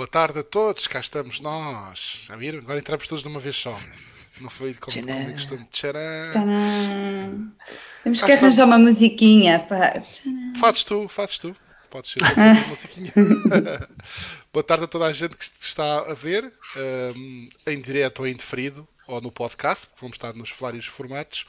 [0.00, 2.22] Boa tarde a todos, cá estamos nós.
[2.26, 2.60] Já viram?
[2.60, 3.78] Agora entramos todos de uma vez só.
[4.40, 5.68] Não foi como, como é costume.
[5.70, 6.00] Tcharam.
[6.30, 7.52] Tcharam.
[8.02, 9.58] Temos que arranjar uma musiquinha.
[9.58, 10.02] Para...
[10.58, 11.54] Fazes tu, fazes tu.
[11.90, 13.12] Podes ser uma musiquinha.
[14.50, 16.50] Boa tarde a toda a gente que está a ver,
[17.14, 21.44] um, em direto ou em deferido, ou no podcast, porque vamos estar nos vários formatos.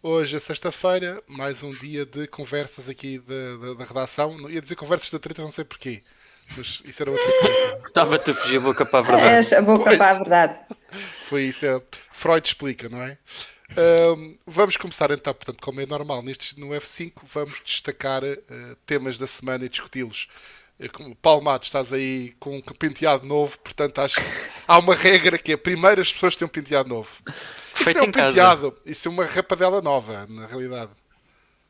[0.00, 4.38] Hoje é sexta-feira, mais um dia de conversas aqui da, da, da redação.
[4.38, 6.04] Não ia dizer conversas da treta, não sei porquê.
[6.56, 7.82] Mas isso era outra coisa.
[7.86, 9.54] Estava-te a fugir a boca para a verdade.
[9.54, 9.96] É, a boca Foi.
[9.96, 10.58] para a verdade.
[11.28, 11.80] Foi isso, é.
[12.12, 13.18] Freud explica, não é?
[13.76, 19.18] Um, vamos começar então, portanto, como é normal, neste, no F5 vamos destacar uh, temas
[19.18, 20.28] da semana e discuti-los.
[21.22, 24.30] Paulo Matos, estás aí com um penteado novo, portanto acho que
[24.68, 27.10] há uma regra que é primeiro as pessoas têm um penteado novo.
[27.74, 28.28] Isso Feito não é um casa.
[28.28, 30.90] penteado, isso é uma rapadela nova, na realidade.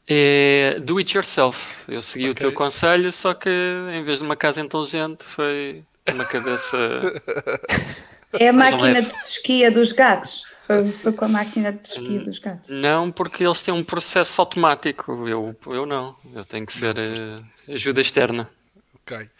[0.08, 1.84] É do it yourself.
[1.88, 2.40] Eu segui o Ok.
[2.40, 5.82] teu conselho, só que em vez de uma casa inteligente foi
[6.12, 6.76] uma cabeça.
[8.38, 10.44] É a máquina de tosquia dos gatos.
[10.66, 12.68] Foi, foi com a máquina de tosquia dos gatos.
[12.68, 15.26] Não, porque eles têm um processo automático.
[15.26, 16.14] Eu, eu não.
[16.34, 18.50] Eu tenho que ser eh, ajuda externa.
[18.96, 19.30] Ok.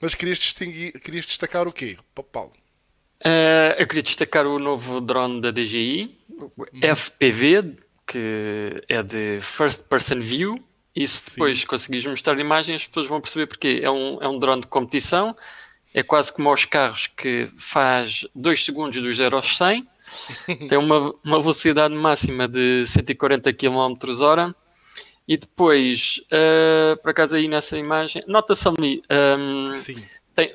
[0.00, 2.52] Mas querias, distinguir, querias destacar o quê, Pa- Paulo?
[3.22, 7.76] Eh, eu queria destacar o novo drone da DJI, o FPV,
[8.10, 10.52] que é de First Person View.
[10.96, 11.30] E se Sim.
[11.36, 14.66] depois conseguires mostrar imagens, as pessoas vão perceber porque é um, é um drone de
[14.66, 15.36] competição.
[15.94, 19.86] É quase como aos carros que faz 2 segundos do 0 aos 100.
[20.68, 24.54] Tem uma, uma velocidade máxima de 140 km hora.
[25.28, 29.94] E depois, eh, por acaso aí nessa imagem, nota-se ali, ehm, Sim.
[30.34, 30.52] tem-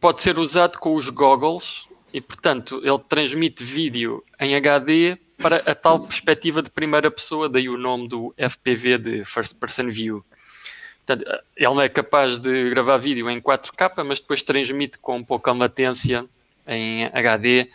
[0.00, 5.74] pode ser usado com os goggles e, portanto, ele transmite vídeo em HD para a
[5.74, 10.24] tal perspectiva de primeira pessoa, daí o nome do FPV de First Person View.
[11.06, 11.24] Portanto,
[11.56, 16.26] ele não é capaz de gravar vídeo em 4K, mas depois transmite com pouca latência
[16.66, 17.68] em HD.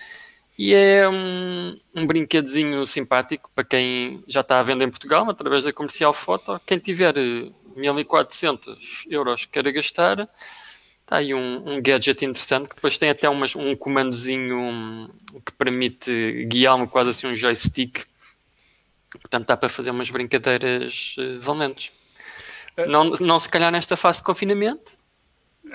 [0.58, 5.64] E é um, um brinquedozinho simpático para quem já está à venda em Portugal, através
[5.64, 6.62] da comercial foto.
[6.66, 10.30] Quem tiver eh, 1400 euros que queira gastar,
[11.14, 15.12] Está aí um, um gadget interessante que depois tem até umas- um comandozinho
[15.46, 18.04] que permite guiar-me quase assim um joystick.
[19.12, 21.92] Portanto, dá para fazer umas brincadeiras eh, valentes.
[22.78, 24.98] Eh, Não, não se calhar nesta fase de confinamento,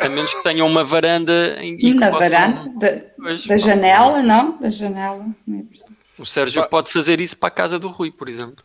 [0.00, 4.58] a menos que tenham uma varanda e, Na possam- varanda, da, Pois, da janela, não?
[4.58, 5.24] Da janela.
[5.48, 6.20] É.
[6.20, 8.64] O Sérgio pode fazer isso para a casa do Rui, por exemplo.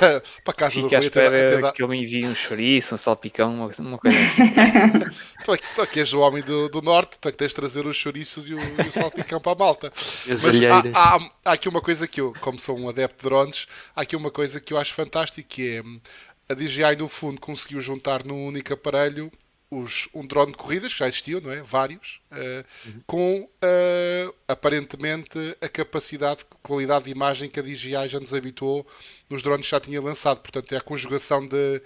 [0.44, 2.98] Para casa do à Rui até, até espera que ele me envie um chouriço, um
[2.98, 4.50] salpicão, uma, uma coisa assim.
[5.42, 7.54] Tu aqui, tu aqui és o homem do, do norte, tu é que tens de
[7.54, 9.92] trazer os chouriços e o, e o salpicão para a malta.
[10.28, 13.24] As Mas há, há- há aqui uma coisa que eu, como sou um adepto de
[13.24, 13.66] drones,
[13.96, 16.00] há aqui uma coisa que eu acho fantástico que é hum,
[16.48, 19.30] a DJI no fundo conseguiu juntar num único aparelho
[19.70, 21.62] os, um drone de corridas, que já existiam, não é?
[21.62, 22.64] Vários, eh,
[23.06, 28.86] com eh, aparentemente a capacidade, qualidade de imagem que a DJI já nos habituou
[29.28, 30.38] nos drones que já tinha lançado.
[30.38, 31.80] Portanto, é a conjugação de,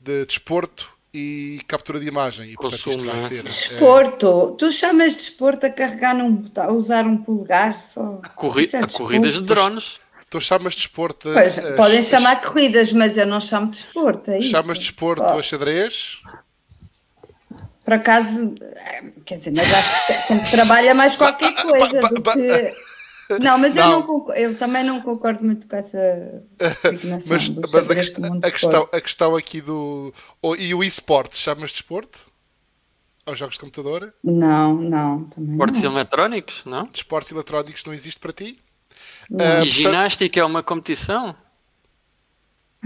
[0.00, 2.50] de desporto e captura de imagem.
[2.52, 3.28] E portanto isto vai não é?
[3.28, 3.38] ser.
[3.40, 4.56] eh, Desporto.
[4.58, 8.20] Tu chamas de desporto a carregar num botão, a usar um polegar só.
[8.34, 9.62] Corri Isso é a corridas de desporto.
[9.62, 9.98] drones.
[10.28, 11.30] Tu chamas de desporto.
[11.32, 14.30] Pois, as- podem as- chamar corridas, mas eu não chamo de desporto.
[14.30, 14.48] É isso.
[14.50, 15.38] Chamas de desporto Só.
[15.38, 16.18] a xadrez?
[17.86, 18.52] Por acaso,
[19.24, 22.74] quer dizer, mas acho que se- sempre trabalha mais qualquer coisa do que.
[23.40, 23.92] Não, mas eu, Não.
[23.92, 26.42] não concordo, eu também não concordo muito com essa
[26.92, 30.12] designação Mas, do mas a, quest- a questão, a questão aqui do.
[30.42, 32.18] o- e o esporte, chamas de desporto?
[33.24, 34.12] Aos jogos de computador?
[34.22, 35.92] Não, não, também Esportes não.
[35.92, 36.88] eletrónicos, não?
[36.92, 38.58] Esportes eletrónicos não existe para ti?
[39.30, 39.44] Não.
[39.44, 41.34] Ah, E portanto- ginástica é uma competição?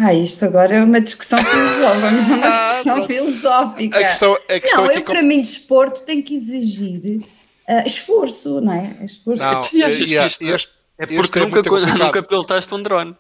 [0.02, 2.00] Ah, isto agora é uma discussão filosófica.
[2.00, 3.98] Vamos a uma Ah, discussão filosófica.
[3.98, 7.22] A questão, a questão não, eu para mim desporto tem que exigir
[7.68, 9.04] ah, esforço, não é?
[9.04, 9.42] Esforço.
[9.42, 11.98] Não, achas e- que e- isto- este- É porque é nunca, complicado.
[11.98, 13.14] nunca pilotaste um drone.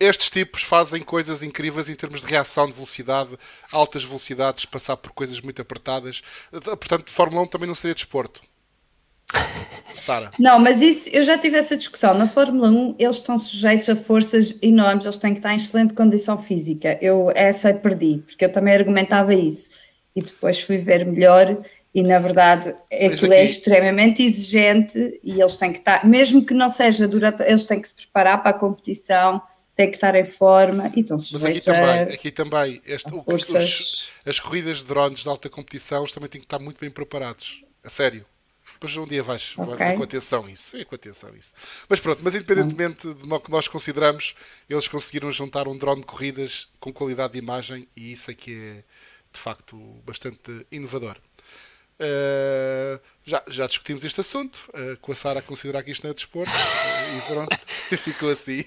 [0.00, 3.30] Estes tipos fazem coisas incríveis em termos de reação de velocidade,
[3.72, 6.20] altas velocidades, passar por coisas muito apertadas.
[6.50, 8.40] Portanto, Fórmula 1 também não seria desporto.
[9.94, 10.30] Sara.
[10.38, 12.14] Não, mas isso, eu já tive essa discussão.
[12.14, 15.92] Na Fórmula 1, eles estão sujeitos a forças enormes, eles têm que estar em excelente
[15.94, 16.98] condição física.
[17.02, 19.70] Eu essa perdi, porque eu também argumentava isso.
[20.14, 21.58] E depois fui ver melhor,
[21.94, 26.68] e na verdade aquilo é extremamente exigente e eles têm que estar, mesmo que não
[26.70, 29.40] seja durante, eles têm que se preparar para a competição,
[29.76, 33.18] têm que estar em forma e estão Mas aqui sujeitos também, aqui também este- o-
[33.18, 34.08] os- forças.
[34.26, 37.62] as corridas de drones de alta competição eles também têm que estar muito bem preparados.
[37.84, 38.24] A sério.
[38.78, 39.76] Depois um dia vais, vai- Ok.
[39.76, 40.70] vai com atenção isso.
[40.70, 41.52] Vê com atenção isso.
[41.88, 44.36] Mas pronto, mas independentemente de no que nós consideramos,
[44.70, 48.54] eles conseguiram juntar um drone de corridas com qualidade de imagem e isso é que
[48.54, 48.84] é
[49.32, 49.76] de facto
[50.06, 51.16] bastante inovador.
[52.00, 56.12] Uh, já, já discutimos este assunto, uh, com a Sara a considerar que isto não
[56.12, 57.58] é desporto, uh, e pronto,
[57.98, 58.64] ficou assim.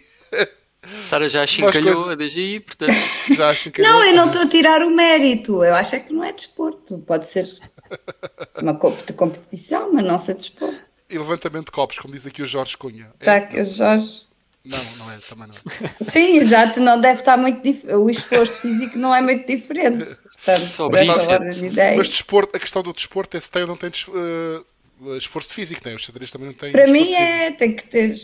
[1.08, 2.10] Sara já chincalhou coisas...
[2.10, 2.92] a DGI, portanto.
[3.34, 3.54] Já.
[3.80, 5.64] Não, eu não estou a tirar o mérito.
[5.64, 6.98] Eu acho é que não é desporto.
[7.00, 7.48] Pode ser
[8.62, 10.80] uma de competição, mas não ser desporto.
[11.10, 13.12] E levantamento de copos, como diz aqui o Jorge Cunha.
[13.20, 14.22] Está é, aqui o Jorge.
[14.64, 16.06] Não, não é, também não.
[16.06, 17.86] Sim, exato, não deve estar muito dif...
[17.94, 20.06] o esforço físico não é muito diferente.
[20.06, 23.78] Portanto, Só mas, mas, mas desporto, a questão do desporto é se tem ou não
[23.78, 25.96] tem uh, esforço físico, não é?
[25.96, 26.72] Os xadrez também não têm.
[26.72, 27.58] Para mim é, físico.
[27.58, 28.16] tem que ter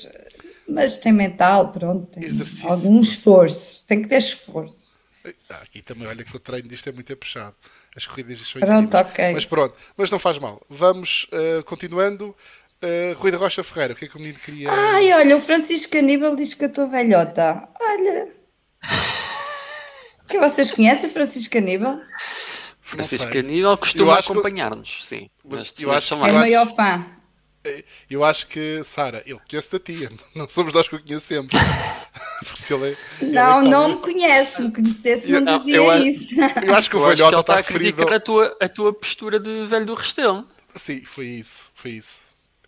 [0.68, 2.70] mas tem mental, pronto, tem Exercício.
[2.70, 4.98] algum esforço, tem que ter esforço.
[5.50, 7.56] Ah, aqui também, olha que o treino disto é muito puxado.
[7.98, 9.08] As corridas são pronto, incríveis.
[9.12, 9.34] ok.
[9.34, 10.62] Mas pronto, mas não faz mal.
[10.70, 12.36] Vamos uh, continuando.
[12.80, 14.72] Uh, Rui da Rocha Ferreira, o que é que o menino queria.
[14.72, 17.68] Ai, olha, o Francisco Aníbal diz que eu estou velhota.
[17.82, 18.28] Olha.
[20.30, 22.00] Que vocês conhecem Francisco Aníbal?
[22.82, 25.06] Francisco Aníbal costuma acompanhar-nos, que...
[25.08, 25.30] sim.
[25.44, 27.04] Mas, eu acho, é o maior fã.
[28.10, 31.52] Eu acho que, Sara, ele conhece da tia, não somos nós que o conhecemos.
[32.40, 35.76] Porque se ele é, não, ele é não me conhece, me conhecesse não eu, dizia
[35.76, 36.36] eu, isso.
[36.40, 39.86] Eu acho que o velhota está a criticar a tua, a tua postura de velho
[39.86, 40.48] do Restelo.
[40.76, 42.20] Sim, foi isso, foi isso.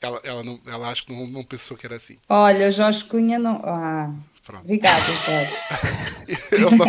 [0.01, 2.17] Ela, ela, não, ela acho que não, não pensou que era assim.
[2.27, 3.61] Olha, Jorge Cunha não.
[3.63, 4.09] Ah,
[4.49, 4.63] Pronto.
[4.63, 5.55] Obrigada, Jorge.
[6.51, 6.85] ele, não,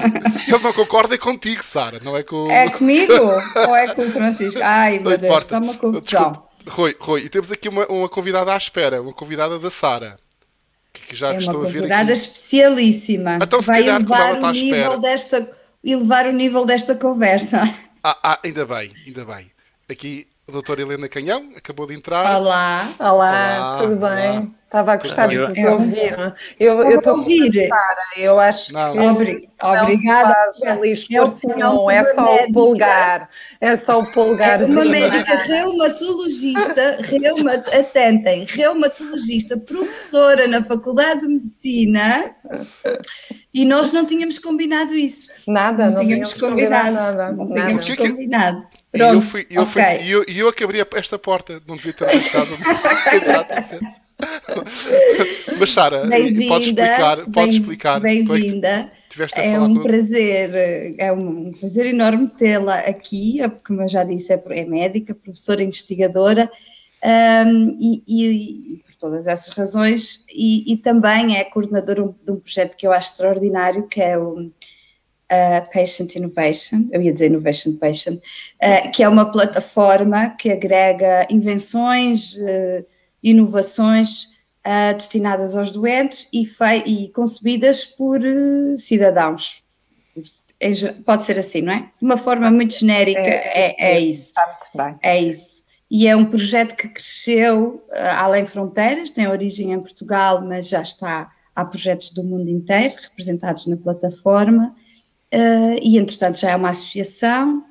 [0.49, 2.51] ele não concorda contigo, Sara, não é com.
[2.51, 3.13] É comigo?
[3.13, 4.61] ou é com o Francisco?
[4.63, 6.01] Ai, meu Deus, está uma confusão.
[6.01, 6.50] Desculpa.
[6.69, 10.19] Rui, Rui, e temos aqui uma, uma convidada à espera, uma convidada da Sara.
[10.93, 13.39] Que já é estou a ver convidada especialíssima.
[13.43, 15.49] Então, vai elevar o nível desta
[15.83, 17.63] elevar o nível desta conversa.
[18.03, 19.51] Ah, ah, ainda bem, ainda bem.
[19.89, 22.37] Aqui a doutora Helena Canhão acabou de entrar.
[22.37, 24.31] Olá, olá, olá tudo bem?
[24.31, 24.47] Olá.
[24.65, 26.17] Estava a gostar de vos ouvir.
[26.61, 27.69] Eu estou a ouvir.
[28.17, 28.93] Eu acho não.
[28.93, 30.37] que não Obrigada.
[30.63, 33.29] É não, é só o pulgar.
[33.61, 34.63] É só o pulgar.
[34.63, 42.37] É uma médica reumatologista, reumat, atentem, reumatologista, professora na Faculdade de Medicina.
[43.53, 45.33] E nós não tínhamos combinado isso.
[45.49, 46.95] Nada, não, não tínhamos, tínhamos combinado.
[46.95, 48.09] Nada, não tínhamos nada.
[48.09, 48.70] combinado.
[48.93, 49.99] Pronto, e eu fui, eu, okay.
[49.99, 52.51] fui, eu, eu que abri esta porta, não devia ter deixado.
[55.59, 56.03] Mas Sara,
[56.49, 58.01] podes explicar, podes explicar.
[58.01, 58.91] Bem-vinda.
[59.35, 64.33] É, é um prazer, é um prazer enorme tê-la aqui, porque como eu já disse,
[64.33, 66.49] é, é médica, professora investigadora,
[67.03, 72.77] um, e, e, por todas essas razões, e, e, também é coordenadora de um projeto
[72.77, 74.51] que eu acho extraordinário, que é o
[75.31, 81.27] uh, Patient Innovation, eu ia dizer Innovation Patient, uh, que é uma plataforma que agrega
[81.31, 82.85] invenções, uh,
[83.23, 84.25] inovações
[84.67, 86.49] uh, destinadas aos doentes e,
[86.87, 88.21] e concebidas por
[88.77, 89.63] cidadãos.
[91.07, 91.79] Pode ser assim, não é?
[91.99, 94.35] De uma forma muito genérica, é, é, é isso.
[95.03, 95.61] É isso.
[95.91, 97.83] E é um projeto que cresceu
[98.19, 103.67] além fronteiras, tem origem em Portugal, mas já está, há projetos do mundo inteiro representados
[103.67, 104.75] na plataforma,
[105.83, 107.65] e entretanto já é uma associação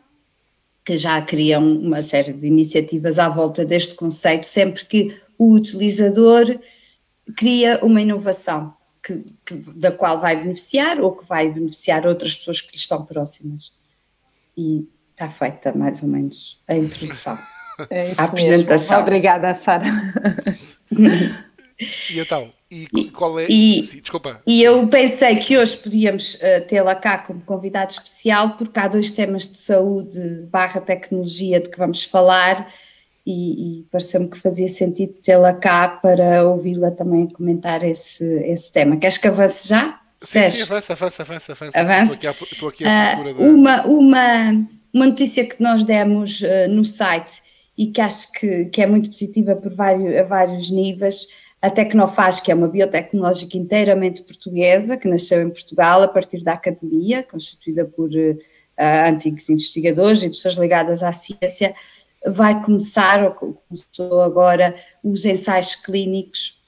[0.85, 6.59] que já cria uma série de iniciativas à volta deste conceito, sempre que o utilizador
[7.35, 8.73] cria uma inovação
[9.03, 13.05] que, que, da qual vai beneficiar ou que vai beneficiar outras pessoas que lhe estão
[13.05, 13.73] próximas.
[14.57, 17.37] E está feita mais ou menos a introdução.
[17.89, 18.97] É a apresentação.
[18.97, 19.07] Mesmo.
[19.07, 19.85] Obrigada, Sara.
[22.09, 23.47] e então, e qual é.
[23.49, 24.41] E, Sim, desculpa.
[24.45, 29.11] E eu pensei que hoje podíamos uh, tê-la cá como convidado especial, porque há dois
[29.11, 32.71] temas de saúde barra tecnologia de que vamos falar
[33.25, 38.97] e, e pareceu-me que fazia sentido tê-la cá para ouvi-la também comentar esse, esse tema.
[38.97, 39.99] Queres que avance já?
[40.21, 41.51] Sim, sim, avança, avança, avança.
[41.53, 41.79] avança.
[41.79, 42.13] avança.
[42.13, 46.41] Estou aqui à, estou aqui à procura uh, uma, uma, uma notícia que nós demos
[46.41, 47.41] uh, no site
[47.77, 51.27] e que acho que, que é muito positiva por vários, a vários níveis,
[51.61, 56.53] a Tecnofaz, que é uma biotecnológica inteiramente portuguesa, que nasceu em Portugal a partir da
[56.53, 61.75] academia, constituída por uh, antigos investigadores e pessoas ligadas à ciência,
[62.25, 63.31] vai começar, ou
[63.67, 66.61] começou agora, os ensaios clínicos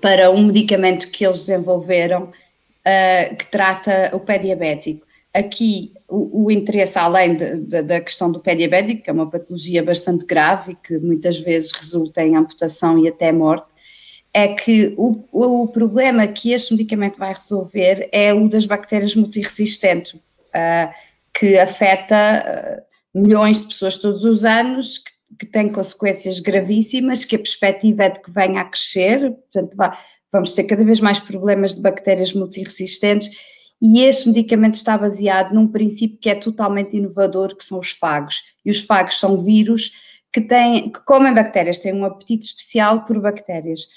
[0.00, 5.06] para um medicamento que eles desenvolveram uh, que trata o pé diabético.
[5.32, 9.30] Aqui o, o interesse, além de, de, da questão do pé diabético, que é uma
[9.30, 13.69] patologia bastante grave e que muitas vezes resulta em amputação e até morte,
[14.32, 20.14] é que o, o problema que este medicamento vai resolver é o das bactérias multiresistentes,
[20.14, 20.92] uh,
[21.32, 25.10] que afeta uh, milhões de pessoas todos os anos, que,
[25.40, 29.76] que tem consequências gravíssimas, que a perspectiva é de que venha a crescer, portanto
[30.32, 33.30] vamos ter cada vez mais problemas de bactérias multiresistentes
[33.80, 38.42] e este medicamento está baseado num princípio que é totalmente inovador, que são os fagos.
[38.64, 39.92] E os fagos são vírus
[40.30, 43.88] que, têm, que comem bactérias, têm um apetite especial por bactérias.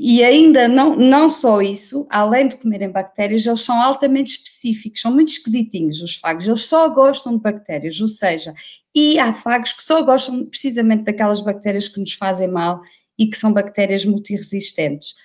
[0.00, 5.12] E ainda não, não só isso, além de comerem bactérias, eles são altamente específicos, são
[5.12, 8.54] muito esquisitinhos os fagos, eles só gostam de bactérias, ou seja,
[8.94, 12.80] e há fagos que só gostam precisamente daquelas bactérias que nos fazem mal
[13.18, 15.16] e que são bactérias multiresistentes.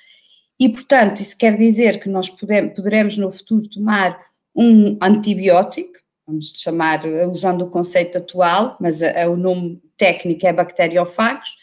[0.60, 4.20] E, portanto, isso quer dizer que nós podemos, poderemos no futuro tomar
[4.56, 10.52] um antibiótico, vamos chamar, usando o conceito atual, mas a, a, o nome técnico é
[10.52, 11.62] bacteriofagos,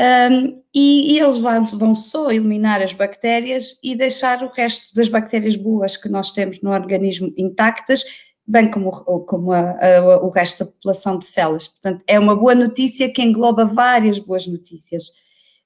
[0.00, 5.08] um, e, e, eles vão, vão, só eliminar as bactérias e deixar o resto das
[5.08, 8.04] bactérias boas que nós temos no organismo intactas,
[8.44, 11.68] bem como, como a, a, o resto da população de células.
[11.68, 15.10] Portanto, é uma boa notícia que engloba várias boas notícias.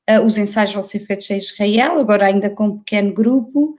[0.08, 3.76] Uh, os ensaios vão ser feitos em Israel, agora ainda com um pequeno grupo,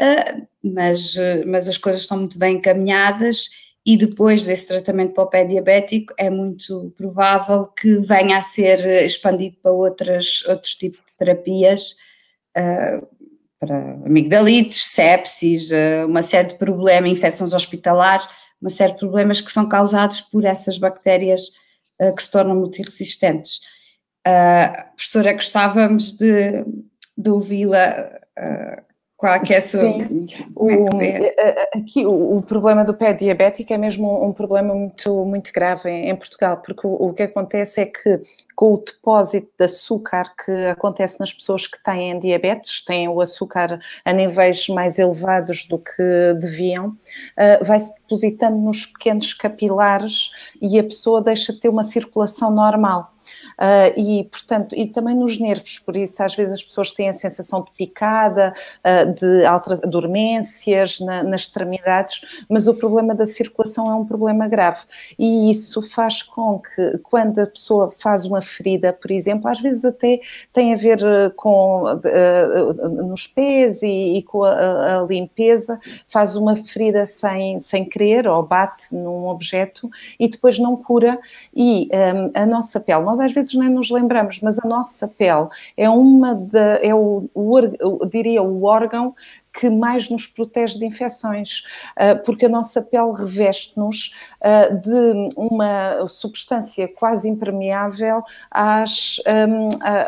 [0.00, 3.48] uh, mas, uh, mas as coisas estão muito bem encaminhadas
[3.88, 8.86] e depois desse tratamento para o pé diabético é muito provável que venha a ser
[9.02, 11.96] expandido para outras, outros tipos de terapias,
[12.54, 13.08] uh,
[13.58, 18.28] para amigdalites, sepsis, uh, uma série de problemas, infecções hospitalares,
[18.60, 21.48] uma série de problemas que são causados por essas bactérias
[21.98, 23.58] uh, que se tornam multiresistentes.
[24.26, 26.62] Uh, professora, gostávamos de,
[27.16, 28.18] de ouvi-la
[29.18, 29.96] qual é que é a sua.
[30.54, 34.72] O, é eh, eh, aqui o, o, problema do pé diabético é mesmo um, problema
[34.72, 38.22] muito, muito grave em, em Portugal, porque o, o, que acontece é que
[38.54, 43.80] com o depósito de açúcar que acontece nas pessoas que têm diabetes, têm o açúcar
[44.04, 50.30] a níveis mais elevados do que deviam, uh, vai-se depositando nos pequenos capilares
[50.62, 53.12] e a pessoa deixa de ter uma circulação normal.
[53.58, 57.12] Uh, e, portanto, e também nos nervos, por isso às vezes as pessoas têm a
[57.12, 63.90] sensação de picada, uh, de altera- dormências na, nas extremidades, mas o problema da circulação
[63.90, 64.84] é um problema grave.
[65.18, 69.84] E isso faz com que, quando a pessoa faz uma ferida, por exemplo, às vezes
[69.84, 70.20] até
[70.52, 76.36] tem a ver ah, com uh, nos pés e, e com a, a, limpeza, faz
[76.36, 81.18] uma ferida sem, sem querer ou bate num objeto e depois não cura.
[81.54, 85.08] E um, a nossa pele, nós às vezes vezes nem nos lembramos, mas a nossa
[85.08, 89.14] pele é uma de, é o, o diria o órgão
[89.58, 91.64] que mais nos protege de infecções,
[91.96, 99.20] ah, porque a nossa pele reveste-nos ah, de uma substância quase impermeável às,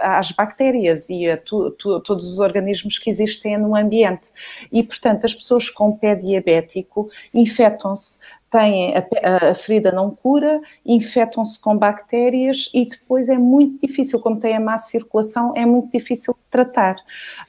[0.03, 4.31] às bactérias e a todos os organismos que existem no ambiente.
[4.71, 8.19] E, portanto, as pessoas com pé diabético infectam-se
[8.51, 14.41] têm a, a, ferida não cura, infectam-se com bactérias e depois é muito difícil, como
[14.41, 16.97] tem a má circulação, é muito difícil tratar.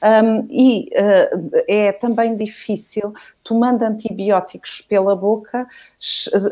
[0.00, 5.66] Um, e uh, é também difícil tomando antibióticos pela boca,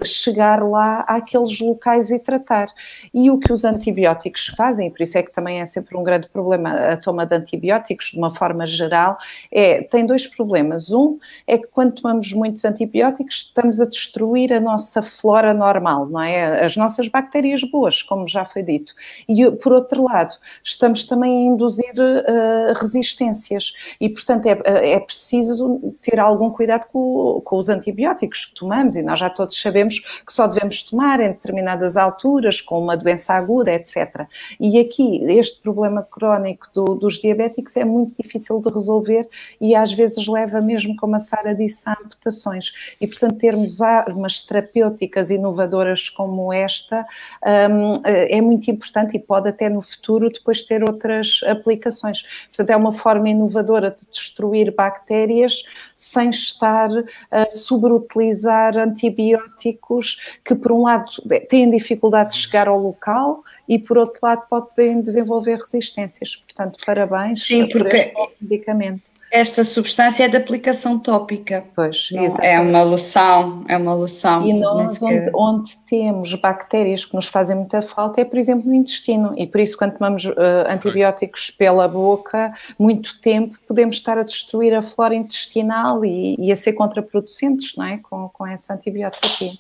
[0.05, 2.67] chegar lá àqueles locais e tratar.
[3.15, 6.29] E o que os antibióticos fazem, por isso é que também é sempre um grande
[6.29, 9.17] problema a toma de antibióticos, de uma forma geral,
[9.53, 10.91] é, tem dois problemas.
[10.91, 16.23] Um é que quando tomamos muitos antibióticos, estamos a destruir a nossa flora normal, não
[16.23, 16.65] é?
[16.65, 18.95] As nossas bactérias boas, como já foi dito.
[19.29, 23.73] E por outro lado, estamos também a induzir uh, resistências.
[24.01, 29.03] E, portanto, é, é preciso ter algum cuidado com, com, os antibióticos que tomamos e
[29.03, 33.73] nós já todos sabemos que só devemos tomar em determinadas alturas, com uma doença aguda,
[33.73, 34.27] etc.
[34.59, 39.29] E aqui, este problema crónico do, dos diabéticos é muito difícil de resolver
[39.61, 42.73] e às vezes leva mesmo, como a Sara disse, a amputações.
[43.01, 47.05] E, portanto, termos armas terapêuticas inovadoras como esta
[47.43, 52.23] um, é muito importante e pode até no futuro depois ter outras aplicações.
[52.49, 56.91] Portanto, é uma forma inovadora de destruir bactérias sem estar
[57.31, 61.11] a sobreutilizar antibióticos que, por um lado,
[61.49, 66.37] têm dificuldade de chegar ao local e, por outro lado, podem desenvolver resistências.
[66.37, 67.97] Portanto, parabéns Sim, por porque...
[67.97, 69.20] este medicamento.
[69.31, 71.65] Esta substância é de aplicação tópica.
[71.77, 72.09] Pois,
[72.43, 74.45] é uma loção, é uma loção.
[74.45, 78.75] E nós, onde, onde, temos bactérias que nos fazem muita falta, é, por exemplo, no
[78.75, 79.33] intestino.
[79.39, 80.35] E por isso, quando tomamos uh,
[80.69, 86.57] antibióticos pela boca, muito tempo, podemos estar a destruir a flora intestinal e, e a
[86.57, 87.99] ser contraproducentes, não é?
[87.99, 89.53] Com, com essa antibioterapia.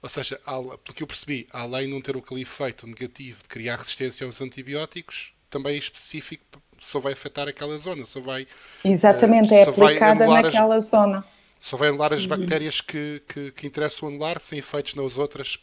[0.00, 3.76] Ou seja, pelo que eu percebi, além de não ter aquele efeito negativo de criar
[3.76, 8.46] resistência aos antibióticos, também é específico só vai afetar aquela zona, só vai.
[8.84, 11.24] Exatamente, uh, é aplicada naquela as, zona.
[11.60, 15.58] Só vai anular as bactérias que, que, que interessam anular, sem efeitos nas outras,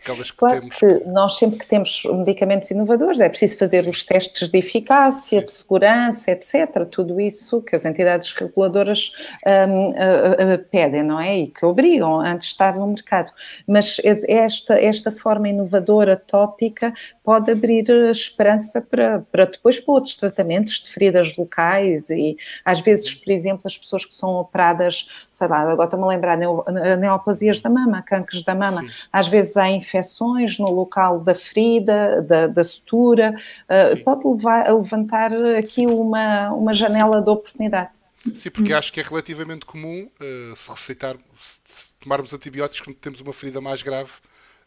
[0.00, 0.76] aquelas que Claro temos.
[0.76, 5.46] que nós sempre que temos medicamentos inovadores é preciso fazer os testes de eficácia, Sim.
[5.46, 6.86] de segurança, etc.
[6.90, 9.12] Tudo isso que as entidades reguladoras
[9.46, 11.38] hum, ah, ah, pedem, não é?
[11.38, 13.32] E que obrigam antes de estar no mercado.
[13.66, 16.92] Mas esta, esta forma inovadora, tópica,
[17.24, 23.14] pode abrir esperança para, para depois para outros tratamentos de feridas locais e às vezes,
[23.14, 26.64] por exemplo, as pessoas que são operadas, sei lá, agora estou-me a lembrar, neo-
[26.98, 28.90] neoplasias da mama, cancros da mama, Sim.
[29.12, 34.02] às vezes há infecções no local da ferida, da, da sutura, uh, Sim.
[34.02, 37.90] pode levar, a levantar aqui uma, uma janela de oportunidade.
[38.34, 42.96] Sim, porque acho que é relativamente comum eh, se receitar, se, se tomarmos antibióticos quando
[42.96, 44.10] temos uma ferida mais grave,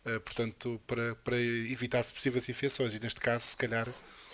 [0.05, 2.95] eh, portanto, para, para evitar possíveis infecções.
[2.95, 3.87] E neste caso, se calhar,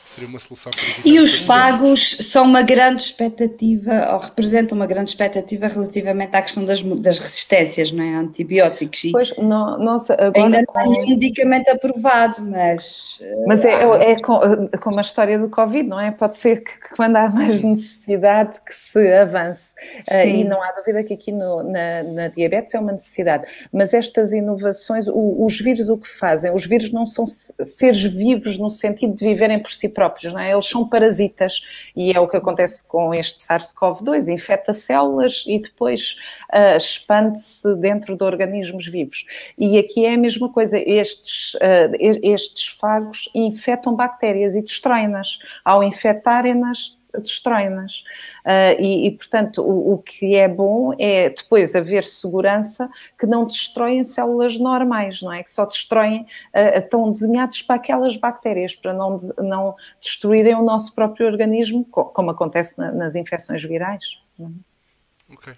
[0.09, 0.83] seria uma solução para.
[1.09, 6.65] E os fagos são uma grande expectativa, ou representam uma grande expectativa relativamente à questão
[6.65, 8.15] das, das resistências não é?
[8.15, 9.03] a antibióticos.
[9.05, 13.19] E Pois, no, nós agora ainda com- não há nenhum medicamento aprovado, mas.
[13.21, 14.39] eh, Mas é, é com-
[14.81, 16.11] como a história do Covid, não é?
[16.11, 19.73] Pode ser que, que quando há mais necessidade que se avance.
[20.09, 20.39] Uh, Sim.
[20.41, 23.45] e não há dúvida que aqui no- na, na diabetes é uma necessidade.
[23.71, 26.51] Mas estas inovações, o- os vírus o que fazem?
[26.53, 29.98] Os vírus não são se- seres vivos no sentido de viverem por si próprios,
[30.33, 30.51] não é?
[30.51, 31.61] Eles são parasitas
[31.95, 36.15] e é o que acontece com este SARS-CoV-2, infecta células e depois
[36.53, 39.25] uh, expande-se dentro de organismos vivos.
[39.57, 45.39] E aqui é a mesma coisa, estes, uh, estes fagos infectam bactérias e destroem-nas.
[45.63, 47.99] Ao infectarem-nas, destroem-nas.
[48.45, 52.89] Uh, e, e, portanto, o, o que é bom é depois haver segurança
[53.19, 55.41] que não destroem células normais, não é?
[55.43, 56.21] Que só destroem,
[56.53, 62.05] uh, estão desenhados para aquelas bactérias, para não, não destruírem o nosso próprio organismo, co-
[62.05, 64.03] como acontece na- nas infecções virais.
[64.37, 65.33] não é?
[65.33, 65.53] Ok.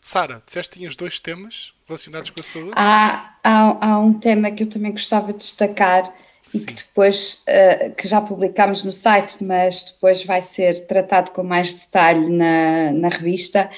[0.00, 2.72] Sara, disseste que tinhas dois temas relacionados com a saúde?
[2.76, 6.12] Há, há, há um tema que eu também gostava de destacar
[6.52, 11.42] e que depois, eh, que já publicámos no site, mas depois vai ser tratado com
[11.42, 13.70] mais detalhe na, na revista,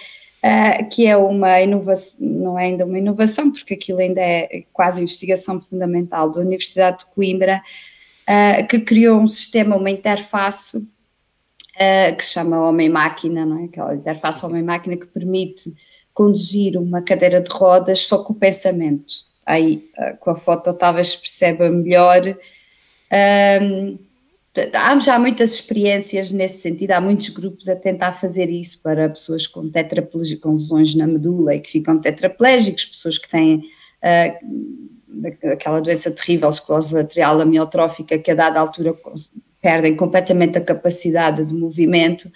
[0.42, 5.02] eh, que é uma inovação, não é ainda uma inovação, porque aquilo ainda é quase
[5.02, 7.62] investigação fundamental da Universidade de Coimbra,
[8.26, 10.87] eh, que criou um sistema, uma interface
[12.16, 13.64] que se chama Homem-Máquina, não é?
[13.66, 15.74] Aquela interface Homem-Máquina que permite
[16.14, 19.14] conduzir uma cadeira de rodas só com o pensamento.
[19.46, 22.37] Aí, eh, com a foto, talvez se perceba melhor.
[24.56, 29.06] T- há já muitas experiências nesse sentido, há muitos grupos a tentar fazer isso para
[29.06, 33.62] pessoas com tetraplegia, com lesões na medula e que ficam tetraplégicos, pessoas que têm
[34.02, 34.35] ah,
[35.52, 38.94] aquela doença terrível, esclerose lateral amiotrófica, que a dada altura
[39.61, 42.32] perdem completamente a capacidade de movimento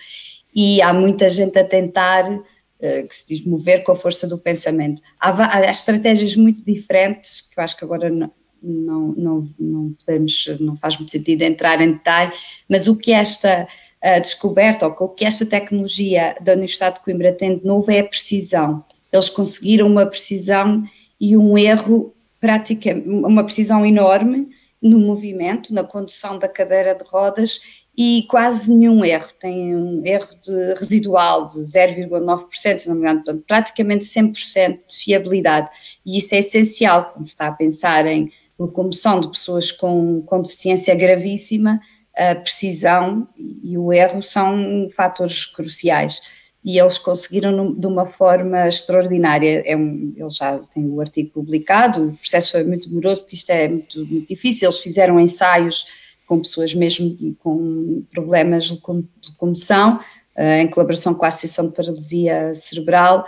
[0.54, 2.38] e há muita gente a tentar
[2.80, 5.02] que se diz mover com a força do pensamento.
[5.18, 8.30] Há, há estratégias muito diferentes que eu acho que agora não,
[8.62, 12.32] não, não, não podemos, não faz muito sentido entrar em detalhe,
[12.68, 13.68] mas o que esta
[14.02, 18.00] eh, descoberta, ou o que esta tecnologia da Universidade de Coimbra tem de novo é
[18.00, 18.82] a precisão.
[19.12, 20.84] Eles conseguiram uma precisão
[21.20, 24.48] e um erro prática, uma precisão enorme
[24.80, 27.60] no movimento, na condução da cadeira de rodas
[27.96, 33.22] e quase nenhum erro, tem um erro de residual de 0,9%, se não me engano,
[33.24, 35.68] portanto, praticamente 100% de fiabilidade.
[36.06, 40.42] E isso é essencial quando se está a pensar em locomoção de pessoas com, com
[40.42, 41.80] deficiência gravíssima,
[42.16, 46.20] a precisão e o erro são fatores cruciais.
[46.62, 49.62] E eles conseguiram de uma forma extraordinária.
[49.64, 53.50] É um, eles já têm o artigo publicado, o processo foi muito demoroso, porque isto
[53.50, 54.68] é muito, muito difícil.
[54.68, 55.86] Eles fizeram ensaios
[56.30, 59.98] com pessoas mesmo com problemas de locom- de locomoção,
[60.36, 63.26] eh, em colaboração com a Associação de Paralisia Cerebral,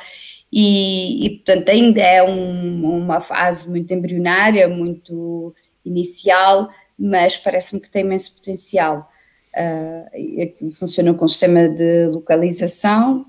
[0.52, 5.52] e, e, portanto ainda é um- uma fase muito embrionária, muito
[5.84, 9.10] inicial, mas parece-me que tem imenso potencial.
[9.52, 13.26] Uh, e aqui funciona com um sistema de localização,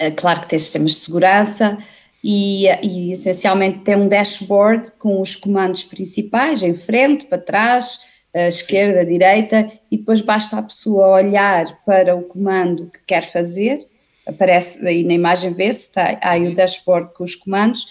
[0.00, 1.78] é claro que tem sistemas de segurança
[2.24, 8.48] e, e essencialmente tem um dashboard com os comandos principais, em frente, para trás, à
[8.48, 13.86] esquerda, à direita, e depois basta a pessoa olhar para o comando que quer fazer,
[14.26, 17.84] aparece aí na imagem, vê-se, está aí o dashboard com os comandos,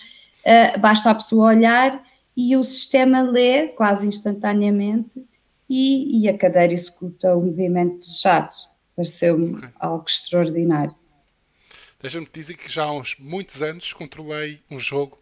[0.46, 2.04] uh, basta a pessoa olhar
[2.36, 5.24] e o sistema lê quase instantaneamente
[5.70, 8.56] e, e a cadeira executa o movimento desejado.
[8.96, 9.70] Pareceu-me Ok.
[9.80, 10.96] algo extraordinário.
[12.02, 15.21] Deixa-me dizer que já há uns muitos anos controlei um jogo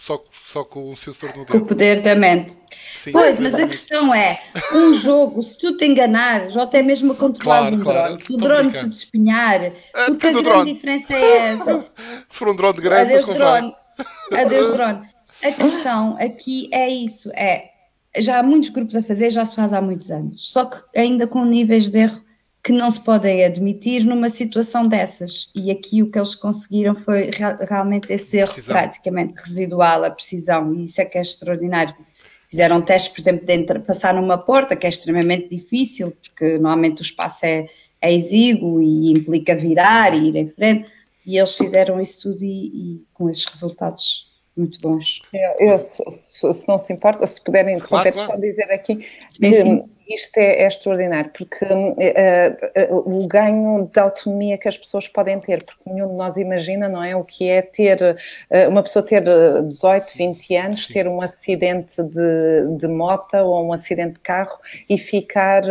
[0.00, 1.66] só, só com o sensor no Com o dedo.
[1.66, 2.56] poder da mente.
[3.02, 4.40] Sim, Pois, mas a questão é,
[4.74, 8.18] um jogo, se tu te enganares, ou até mesmo a controlares Claro, um claro, drone,
[8.18, 10.72] se o drone se despenhar, Ah, porque a grande drone.
[10.72, 11.86] diferença é essa.
[12.28, 13.74] Se for um drone grande, Adeus drone.
[14.32, 15.08] Adeus drone.
[15.42, 17.70] A questão aqui é isso, é,
[18.18, 21.26] já há muitos grupos a fazer, já se faz há muitos anos, só que ainda
[21.26, 22.22] com níveis de erro
[22.62, 25.50] que não se podem admitir numa situação dessas.
[25.54, 28.74] E aqui o que eles conseguiram foi rea- realmente esse erro Precisão.
[28.74, 31.94] praticamente residual, a precisão, e isso é que é extraordinário.
[32.48, 37.00] Fizeram testes, por exemplo, de entrar- passar numa porta, que é extremamente difícil, porque normalmente
[37.00, 37.66] o espaço é,
[38.00, 40.86] é exíguo e implica virar e ir em frente,
[41.24, 45.22] e eles fizeram isso tudo e, e com esses resultados muito bons.
[45.32, 48.40] Eu, eu, se, se- não se importa, se puderem interromper, Claro, só claro.
[48.40, 48.96] dizer aqui
[49.30, 49.84] Sim, que sim.
[50.14, 51.64] Isto é, é extraordinário, porque
[51.98, 56.36] eh, eh, o ganho de autonomia que as pessoas podem ter, porque nenhum de nós
[56.36, 57.14] imagina, não é?
[57.16, 58.16] O que é ter
[58.50, 60.92] eh, uma pessoa ter eh, 18, 20 anos, Sim.
[60.92, 65.62] ter um acidente de, de moto ou um acidente de carro e ficar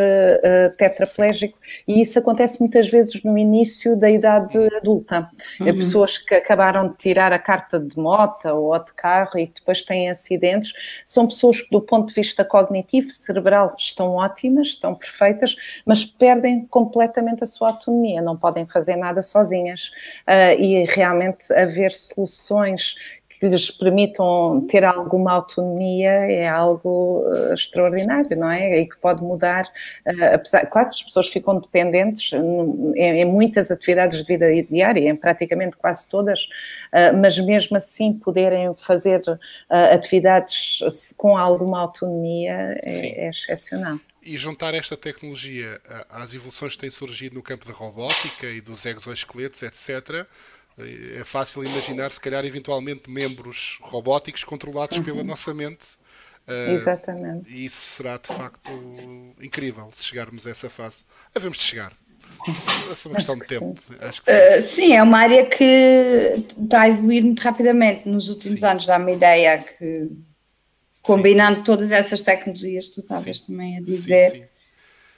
[0.78, 1.58] tetraplégico.
[1.88, 5.30] E isso acontece muitas vezes no início da idade adulta.
[5.62, 9.84] Eh, Pessoas que acabaram de tirar a carta de moto ou de carro e depois
[9.84, 10.74] têm acidentes,
[11.06, 14.29] são pessoas que, do ponto de vista cognitivo, cerebral, estão ótimas,
[14.68, 19.92] estão perfeitas, mas perdem completamente a sua autonomia, não podem fazer nada sozinhas.
[20.26, 22.96] Ah, e realmente haver soluções
[23.40, 28.82] que lhes permitam ter alguma autonomia é algo eh, extraordinário, não é?
[28.82, 29.66] E que pode mudar,
[30.06, 35.16] eh, apesar, claro que as pessoas ficam dependentes em, muitas atividades de vida diária, em
[35.16, 36.48] praticamente quase todas,
[37.22, 39.22] mas mesmo assim poderem fazer
[39.70, 43.98] atividades com alguma autonomia é, é excepcional.
[44.22, 48.86] E juntar esta tecnologia às evoluções que têm surgido no campo da robótica e dos
[48.86, 50.26] exoesqueletos, etc.,
[51.18, 56.00] é fácil imaginar, se calhar, eventualmente, membros robóticos controlados pela nossa mente.
[56.48, 57.52] Uh, Exatamente.
[57.52, 58.72] E isso será, de facto,
[59.42, 61.04] incrível, se chegarmos a essa fase.
[61.36, 61.94] Havemos de chegar.
[62.90, 63.60] É só uma questão de que sim.
[63.60, 63.82] tempo.
[64.00, 64.38] Acho que sim.
[64.38, 68.66] Uh, sim, é uma área que está a evoluir muito rapidamente nos últimos Sim.
[68.66, 70.10] anos, dá-me ideia que
[71.02, 73.48] combinando todas essas tecnologias que tu estavas Sim.
[73.48, 74.44] também a Sim, dizer, sim.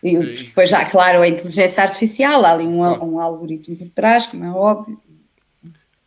[0.03, 3.05] e E- depois já, claro, a inteligência artificial, há ali um, Claro.
[3.05, 4.99] um algoritmo por trás, como é óbvio.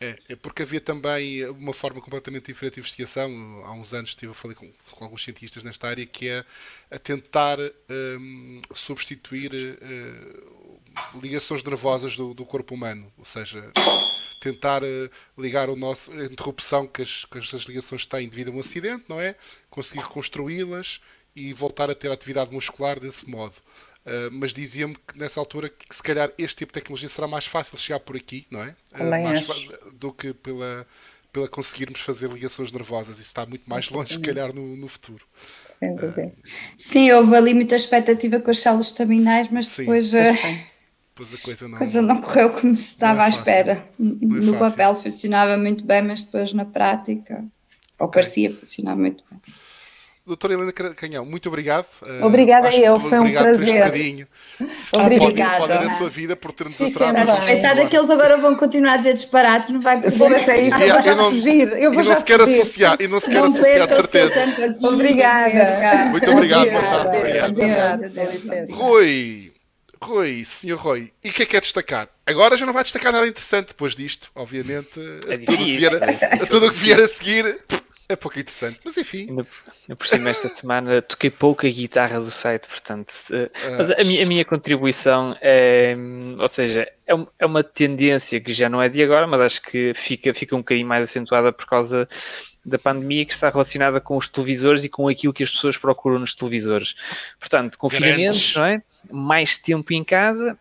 [0.04, 3.30] É, é porque havia também uma forma completamente diferente de investigação.
[3.64, 6.44] Há uns anos estive a falar com, com alguns cientistas nesta área que é
[6.90, 7.58] a tentar
[8.18, 10.40] hum, substituir eh,
[11.20, 13.72] ligações nervosas do, do corpo humano, ou seja,
[14.40, 18.54] tentar eh, ligar o nosso a interrupção que as, que as ligações têm devido a
[18.54, 19.34] um acidente, não é?
[19.70, 21.00] Conseguir reconstruí-las
[21.34, 23.54] e voltar a ter atividade muscular desse modo.
[24.06, 27.26] Uh, mas dizia-me que nessa altura que, que se calhar este tipo de tecnologia será
[27.26, 28.74] mais fácil chegar por aqui, não é?
[28.92, 29.46] Uh, mais
[29.94, 30.86] do que pela,
[31.32, 33.18] pela conseguirmos fazer ligações nervosas.
[33.18, 35.24] Isso está muito mais longe, se calhar, no, no futuro.
[35.78, 36.32] Sem dúvida.
[36.76, 39.82] Sim, houve ali muita expectativa com as células estaminais, mas Sim.
[39.82, 40.32] depois a
[41.14, 41.78] Pois a coisa não.
[41.78, 43.72] coisa não correu como se estava é à espera.
[43.72, 44.58] É no fácil.
[44.58, 47.44] papel funcionava muito bem, mas depois na prática,
[47.98, 49.40] ou parecia funcionar muito bem.
[50.26, 51.84] Doutora Helena Canhão, muito obrigado.
[52.00, 53.84] Uh, Obrigada acho eu, foi um obrigado por este prazer.
[53.84, 54.26] bocadinho.
[54.74, 55.58] Se Obrigada.
[55.58, 56.94] Pode, pode ir a sua vida por ter-nos Estás
[57.40, 57.88] pensada celular.
[57.90, 60.10] que eles agora vão continuar a dizer disparates, não vai poder.
[60.12, 61.68] Se é isso, eu vou E já não- fugir.
[61.74, 62.60] Eu vou E não já se quer fugir.
[62.62, 64.78] associar, e não se quer associar, de certeza.
[64.82, 66.04] Obrigada.
[66.06, 68.06] Muito obrigado, boa Obrigada.
[68.06, 68.72] licença.
[68.72, 69.52] Rui,
[70.02, 72.08] Rui, senhor Rui, e o que é que é destacar?
[72.26, 74.98] Agora já não vai destacar nada interessante depodo disto, obviamente.
[75.28, 77.58] É tudo o que vier, a- tudo o que vier a seguir
[78.08, 78.80] é pouco interessante.
[78.84, 79.46] Mas enfim, Ainda,
[79.82, 83.12] ainda por cima, esta semana toquei pouca guitarra do site, portanto.
[83.32, 83.76] Ah.
[83.78, 85.96] Mas a minha, a minha contribuição é.
[86.38, 89.62] Ou seja, é, um- é uma tendência que já não é de agora, mas acho
[89.62, 92.06] que fica, fica um bocadinho mais acentuada por causa
[92.66, 96.18] da pandemia que está relacionada com os televisores e com aquilo que as pessoas procuram
[96.18, 96.94] nos televisores.
[97.38, 98.54] Portanto, confinamento, Grandes.
[98.54, 98.82] não é?
[99.10, 100.58] Mais tempo em casa,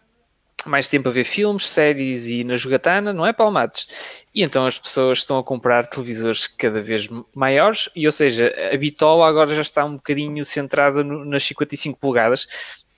[0.66, 3.88] mais tempo a ver filmes, séries e na jogatana, não é, Palmates?
[4.34, 8.78] E então as pessoas estão a comprar televisores cada vez maiores e, ou seja, a
[8.78, 12.48] bitola agora já está um bocadinho centrada no- nas 55 polegadas,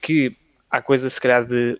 [0.02, 0.36] que
[0.70, 1.80] há coisa se calhar de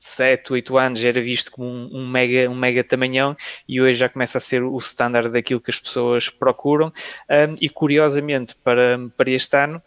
[0.00, 3.36] 7, 8 anos era visto como um, um mega, um mega tamanhão
[3.68, 6.90] e hoje já começa a ser o standard daquilo que as pessoas procuram.
[7.28, 9.82] Um, e curiosamente, para, para este ano,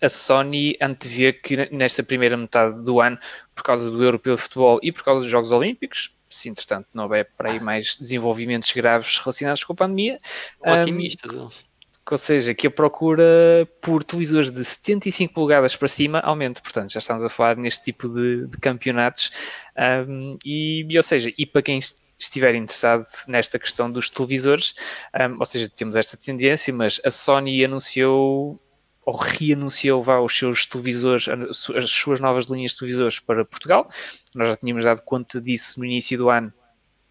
[0.00, 3.18] a Sony antevê que nesta primeira metade do ano,
[3.54, 7.04] por causa do Europeu de Futebol e por causa dos Jogos Olímpicos, se entretanto não
[7.04, 10.18] houver para aí mais desenvolvimentos graves relacionados com a pandemia,
[10.64, 11.64] um, Otimistas eles.
[12.10, 13.24] ou seja, que a procura
[13.80, 16.60] por televisores de 75 polegadas para cima aumente.
[16.60, 19.30] Portanto, já estamos a falar neste tipo de, de campeonatos.
[20.06, 21.80] Um, e, e, ou seja, e para quem
[22.18, 24.74] estiver interessado nesta questão dos televisores,
[25.14, 28.60] um, ou seja, temos esta tendência, mas a Sony anunciou
[29.08, 33.88] ou reanunciou vá, os seus televisores, as suas novas linhas de televisores para Portugal.
[34.34, 36.52] Nós já tínhamos dado conta disso no início do ano.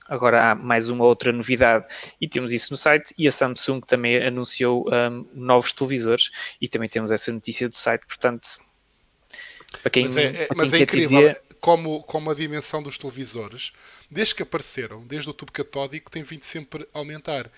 [0.07, 1.87] Agora há mais uma outra novidade
[2.21, 3.15] e temos isso no site.
[3.17, 6.29] E a Samsung também anunciou um, novos televisores
[6.61, 8.05] e também temos essa notícia do site.
[8.05, 8.47] Portanto,
[9.81, 13.73] para quem, mas é, é, mas é incrível como, como a dimensão dos televisores,
[14.09, 17.49] desde que apareceram, desde o tubo catódico, tem vindo sempre a aumentar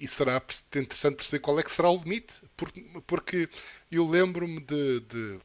[0.00, 0.42] e será
[0.74, 2.34] interessante perceber qual é que será o limite,
[3.06, 3.48] porque
[3.90, 5.40] eu lembro-me de, de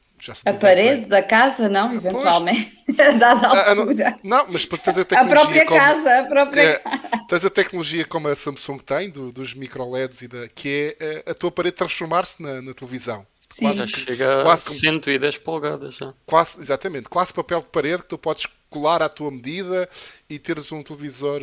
[0.46, 4.08] a parede da casa, não, ah, eventualmente, a dada altura.
[4.08, 5.22] Ah, não, não, mas tens a tecnologia.
[5.22, 6.82] A própria como, casa, a própria é,
[7.28, 11.24] Tens a tecnologia como a Samsung tem, do, dos micro LEDs, e da, que é
[11.26, 13.26] a, a tua parede transformar-se na, na, televisão.
[13.52, 13.66] Sim.
[13.66, 15.96] Quase, chega quase a 110 polegadas.
[15.96, 16.14] Já.
[16.26, 19.88] Quase, exatamente, quase papel de parede que tu podes colar à tua medida
[20.30, 21.42] e teres um televisor.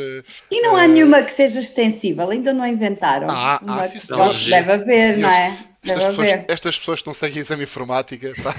[0.50, 3.28] E não uh, há nenhuma que seja extensível, ainda não inventaram.
[3.30, 5.58] Ah, ah sim, não, deve haver, sim, não é?
[5.84, 8.32] Estas pessoas, estas pessoas, que não seguem exame informática.
[8.42, 8.54] Pá.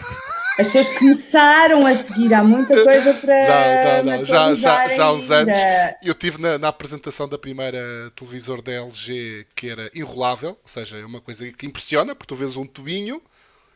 [0.60, 4.04] As pessoas começaram a seguir, há muita coisa para.
[4.04, 4.26] Não, não, não.
[4.26, 5.56] Já, já, já há uns anos.
[6.04, 10.98] Eu tive na, na, apresentação da primeira televisor da LG que era enrolável, ou seja,
[10.98, 13.22] é uma coisa que impressiona, porque tu vês um tubinho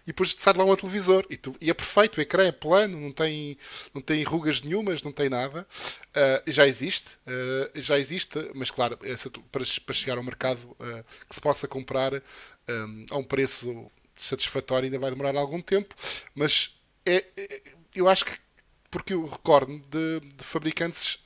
[0.03, 2.99] e depois sai lá um televisor e, tu, e, é perfeito, o ecrã é plano,
[2.99, 3.57] não tem,
[3.93, 5.65] não tem rugas nenhumas, não tem nada.
[6.09, 11.03] Uh, já existe, uh, já existe, mas claro, essa, para, para chegar ao mercado uh,
[11.27, 15.95] que se possa comprar um, a um preço satisfatório ainda vai demorar algum tempo,
[16.35, 17.61] mas é, é
[17.95, 18.43] eu acho que
[18.89, 21.17] porque eu recordo de, de fabricantes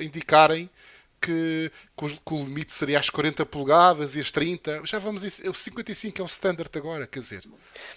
[0.00, 0.70] indicarem
[1.20, 4.82] que, que, o limite seria as 40 polegadas e as 30.
[4.84, 5.22] Já vamos.
[5.24, 7.44] O 55 é o standard agora, quer dizer.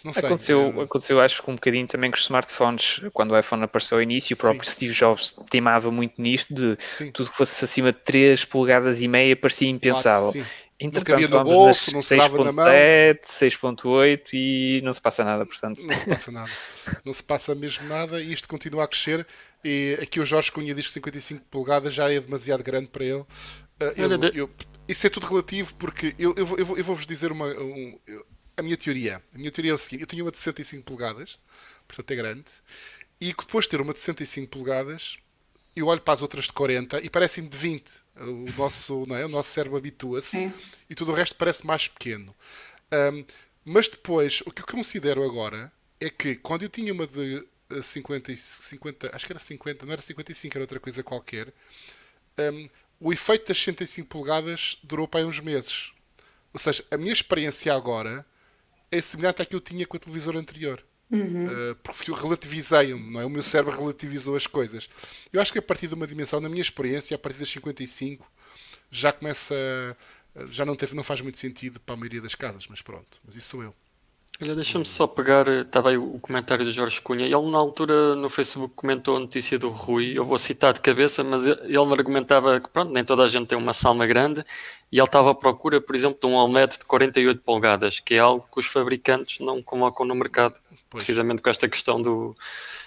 [0.03, 0.25] Não sei.
[0.25, 0.84] Aconteceu, é...
[0.84, 3.01] aconteceu, acho que um bocadinho também com os smartphones.
[3.13, 4.71] Quando o iPhone apareceu ao início, o próprio Sim.
[4.71, 7.12] Steve Jobs teimava muito nisto de Sim.
[7.12, 10.32] tudo que fosse acima de 3 polegadas e meia parecia impensável.
[10.32, 10.47] Claro,
[10.82, 15.84] Entretanto, vamos bolso, nas 6.7, 6.8 e não se passa nada, portanto.
[15.86, 16.49] Não se passa nada.
[17.03, 19.27] Não se passa mesmo nada e isto continua a crescer.
[19.63, 23.22] E aqui o Jorge Cunha diz que 55 polegadas já é demasiado grande para ele.
[23.22, 24.50] Uh, eu, eu,
[24.88, 28.00] isso é tudo relativo porque eu, eu, eu, eu vou-vos dizer uma, um,
[28.58, 29.22] a minha teoria.
[29.34, 31.39] A minha teoria é o seguinte: eu tinha uma de 65 polegadas,
[31.88, 32.52] portanto é grande,
[33.19, 35.17] e depois de ter uma de 65 polegadas,
[35.76, 39.26] eu olho para as outras de 40 e parecem-me de 20 o nosso, não é?
[39.26, 40.52] o nosso cérebro habitua-se
[40.89, 42.36] e tudo o resto parece mais pequeno.
[42.91, 43.26] Um,
[43.63, 47.45] mas depois, o que eu considero agora é que quando eu tinha uma de
[47.82, 51.53] 50, eh, 50 acho que era 50, não era 55, era outra coisa qualquer,
[52.38, 55.93] um, o efeito das 65 polegadas durou para aí uns meses.
[56.53, 58.25] Ou seja, a minha experiência agora
[58.91, 60.84] é semelhante à que eu tinha com a televisor anterior.
[61.12, 61.47] Uhum.
[61.47, 63.25] Uh, porque eu relativizei-me, não é?
[63.25, 64.88] O meu cérebro relativizou as coisas.
[65.34, 68.32] Eu acho que a partir de uma dimensão, na minha experiência, a partir das 55,
[68.91, 69.55] já começa.
[70.51, 73.19] Já não, teve, não faz muito sentido para a maioria das casas, mas pronto.
[73.25, 73.75] Mas isso sou eu.
[74.41, 77.25] Olha, deixa-me só pegar, estava aí o comentário do Jorge Cunha.
[77.25, 80.17] Ele, na altura, no Facebook, comentou a notícia do Rui.
[80.17, 83.47] Eu vou citar de cabeça, mas ele me argumentava que, pronto, nem toda a gente
[83.47, 84.41] tem uma salma grande
[84.89, 88.19] e ele estava à procura, por exemplo, de um OLED de 48 polegadas, que é
[88.19, 90.56] algo que os fabricantes não colocam no mercado.
[90.89, 91.04] Pois.
[91.04, 92.34] Precisamente com esta questão do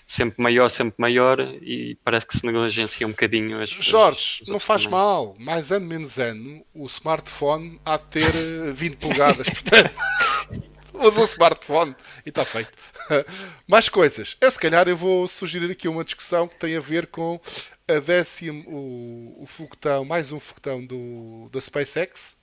[0.07, 4.85] sempre maior, sempre maior, e parece que se negligencia um bocadininho as Jorge, não faz
[4.85, 4.99] também.
[4.99, 5.37] mal.
[5.39, 8.33] Mais ano, menos ano, o smartphone há de ter
[8.73, 9.47] 20 polegadas.
[9.53, 9.93] Portanto
[11.03, 12.71] usa o smartphone e está feito.
[13.67, 14.37] Mais coisas.
[14.41, 17.41] Eu, se calhar, eu vou sugerir aqui uma discussão que tem a ver com
[17.89, 22.37] a décimo, o, o foguetão, mais um foguetão do, da SpaceX,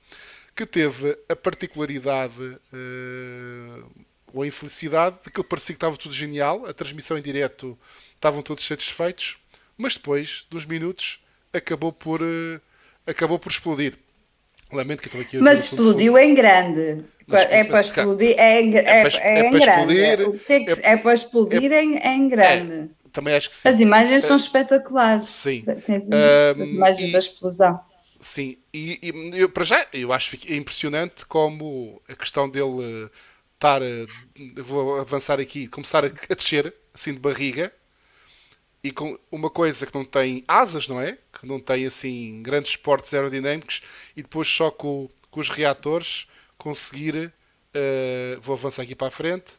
[0.55, 3.91] que teve a particularidade uh,
[4.33, 7.77] ou a infelicidade de que parecia que estava tudo genial, a transmissão em direto
[8.13, 9.37] estavam todos satisfeitos,
[9.77, 11.19] mas depois, dos minutos,
[11.53, 12.61] acabou por, uh,
[13.07, 13.97] acabou por explodir.
[14.71, 17.03] Lamento que estou aqui a Mas explodiu em grande.
[17.31, 19.99] É para explodir, é, é, é, é, em grande.
[20.81, 22.89] É, para explodir em, grande.
[23.11, 23.69] também acho que sim.
[23.69, 25.29] As imagens são espetaculares.
[25.29, 25.63] Sim.
[25.67, 27.79] As imagens da explosão.
[28.19, 33.09] Sim, e, e eu, para já eu acho impressionante como a questão dele
[33.53, 33.81] estar,
[34.57, 37.71] vou avançar aqui, começar a, a descer, assim de barriga,
[38.83, 41.17] e com uma coisa que não tem asas, não é?
[41.33, 43.81] Que não tem assim grandes esportes aerodinâmicos,
[44.15, 49.53] e depois só com, com os reatores conseguir, uh, vou avançar aqui para a frente,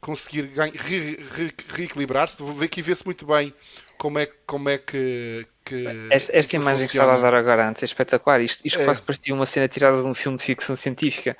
[0.00, 2.42] conseguir re, re, reequilibrar-se.
[2.62, 3.54] Aqui vê-se muito bem
[3.96, 5.46] como é, como é que.
[5.64, 7.06] que esta, esta que imagem funciona.
[7.06, 8.40] que estava a dar agora antes é espetacular.
[8.40, 8.84] Isto, isto é.
[8.84, 11.36] quase parecia uma cena tirada de um filme de ficção científica.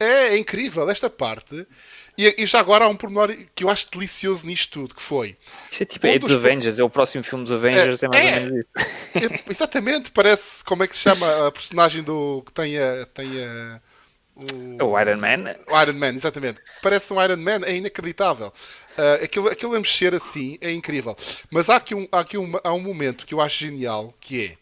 [0.00, 1.66] É, é incrível esta parte.
[2.26, 5.36] E, e, já agora há um pormenor que eu acho delicioso nisto tudo, que foi...
[5.70, 8.06] Isto é tipo, um é dos, dos Avengers, é o próximo filme dos Avengers, é,
[8.06, 8.70] é mais é, ou menos isso.
[8.76, 13.06] É, exatamente, parece, como é que se chama a personagem do que tem a...
[13.06, 13.80] Tem a
[14.34, 15.54] o, o, Iron Man.
[15.68, 16.58] O Iron Man, exatamente.
[16.82, 18.52] Parece um Iron Man, é inacreditável.
[18.96, 21.14] Uh, aquilo, aquilo a mexer assim é incrível.
[21.50, 24.46] Mas há aqui, um, há aqui um, há um momento que eu acho genial, que
[24.46, 24.56] é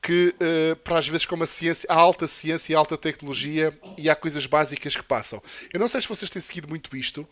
[0.00, 4.08] que uh, para às vezes como a ciência, há alta ciência e alta tecnologia e
[4.08, 5.42] há coisas básicas que passam.
[5.72, 7.26] Eu não sei se vocês têm seguido muito isto,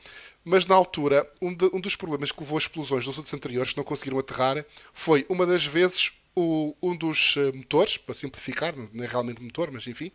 [0.45, 3.73] mas na altura um, de, um dos problemas que levou a explosões nos outros anteriores
[3.73, 8.75] que não conseguiram aterrar foi uma das vezes o, um dos uh, motores, para simplificar,
[8.77, 10.13] não é realmente motor, mas enfim,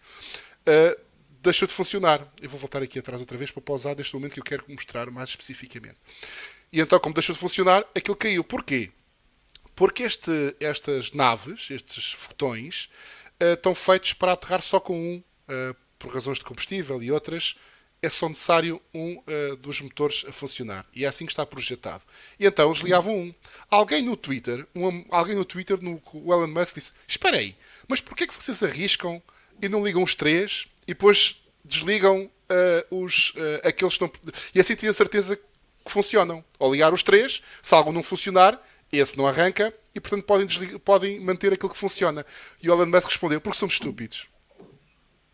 [0.68, 1.02] uh,
[1.42, 2.32] deixou de funcionar.
[2.40, 5.10] Eu vou voltar aqui atrás outra vez para pausar deste momento que eu quero mostrar
[5.10, 5.98] mais especificamente.
[6.72, 8.44] E então, como deixou de funcionar, aquilo caiu.
[8.44, 8.92] Porquê?
[9.76, 12.90] Porque este, estas naves, estes fotões,
[13.42, 17.56] uh, estão feitos para aterrar só com um, uh, por razões de combustível e outras,
[18.02, 20.86] é só necessário um uh, dos motores a funcionar.
[20.94, 22.04] E é assim que está projetado.
[22.40, 23.34] E então eles ligavam um.
[23.70, 27.56] Alguém no Twitter, um, alguém no Twitter, no, o Elon Musk disse: Espera aí,
[27.88, 29.22] mas porquê é que vocês arriscam
[29.62, 34.12] e não ligam os três e depois desligam uh, os, uh, aqueles que estão.
[34.56, 35.44] E assim tinha certeza que
[35.86, 36.44] funcionam.
[36.58, 38.60] Ou ligar os três, se algo não funcionar,
[38.92, 40.48] esse não arranca e, portanto, podem,
[40.80, 42.26] podem manter aquilo que funciona.
[42.62, 44.28] E o Elon Musk respondeu: porque somos estúpidos.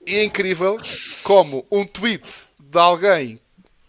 [0.05, 0.77] E é incrível
[1.23, 3.41] como um tweet de alguém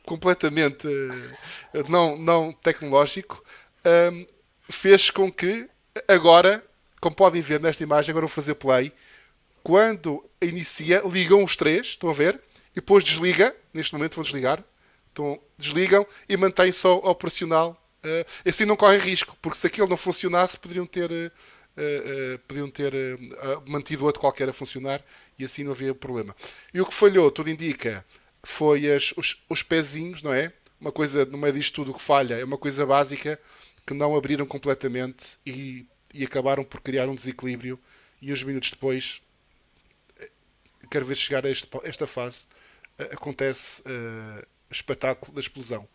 [0.04, 3.44] completamente uh, não, não tecnológico
[4.12, 4.26] um,
[4.62, 5.68] fez com que
[6.06, 6.64] agora,
[7.00, 8.92] como podem ver nesta imagem, agora vou fazer play.
[9.62, 12.40] Quando inicia, ligam os três, estão a ver?
[12.72, 13.54] E depois desliga.
[13.72, 14.64] Neste momento vão desligar.
[15.12, 17.76] Então, desligam e mantém só operacional
[18.08, 22.70] Uh, assim não correm risco, porque se aquilo não funcionasse, poderiam ter, uh, uh, poderiam
[22.70, 22.92] ter
[23.66, 25.02] mantido outro qualquer a funcionar
[25.38, 26.34] e assim não havia problema.
[26.72, 28.04] E o que falhou, tudo indica,
[28.42, 30.52] foi as, os, os pezinhos, não é?
[30.80, 33.38] Uma coisa, no meio disto tudo que falha, é uma coisa básica
[33.86, 37.78] que não abriram completamente e, e acabaram por criar um desequilíbrio.
[38.20, 39.20] E uns minutos depois,
[40.90, 42.46] quero ver chegar a este, esta fase,
[43.12, 45.88] acontece uh, espetáculo da explosão.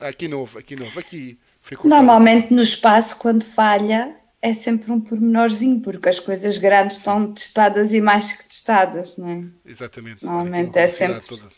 [0.00, 1.38] Aqui novo, aqui novo, aqui
[1.84, 7.92] Normalmente no espaço, quando falha, é sempre um pormenorzinho, porque as coisas grandes estão testadas
[7.92, 9.70] e mais que testadas, não é?
[9.70, 10.24] Exatamente.
[10.24, 11.20] Normalmente é sempre.
[11.26, 11.48] Toda.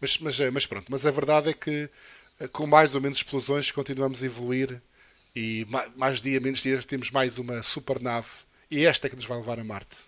[0.00, 1.90] Mas, mas, é, mas pronto, mas a verdade é que
[2.40, 4.80] eh, com mais ou menos explosões continuamos a evoluir
[5.36, 8.28] e mais dia, menos dia temos mais uma super nave
[8.70, 9.98] e esta é que nos vai levar a Marte.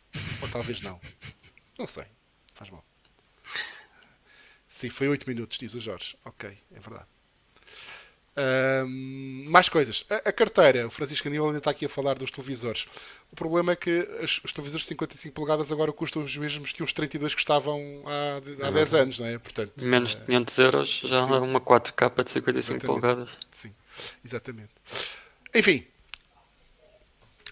[0.41, 0.99] Ou talvez não.
[1.79, 2.05] Não sei.
[2.55, 2.83] Faz mal.
[4.69, 6.17] Sim, foi 8 minutos, diz o Jorge.
[6.25, 7.07] Ok, é verdade.
[8.35, 10.05] Um, mais coisas.
[10.09, 12.87] A, a, carteira, o Francisco Aníbal ainda está aqui a falar dos televisores.
[13.31, 16.83] O problema é que as, os televisores de 55 polegadas agora custam os mesmos que
[16.83, 19.39] os 32 custavam há, há 10 anos, não é?
[19.39, 21.33] Portanto, Menos de 500 euros, já sim.
[21.33, 22.87] uma 4K de 55 exatamente.
[22.87, 23.37] polegadas.
[23.51, 23.73] Sim,
[24.25, 24.71] exatamente.
[25.55, 25.87] Enfim,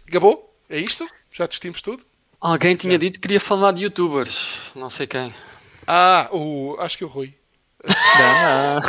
[0.08, 0.56] acabou?
[0.68, 1.06] É isto?
[1.30, 2.04] Já testimos tudo?
[2.40, 2.98] Alguém tinha já.
[2.98, 5.34] dito que queria falar de youtubers, não sei quem.
[5.86, 7.34] Ah, o, acho que é o Rui.
[8.18, 8.80] Não,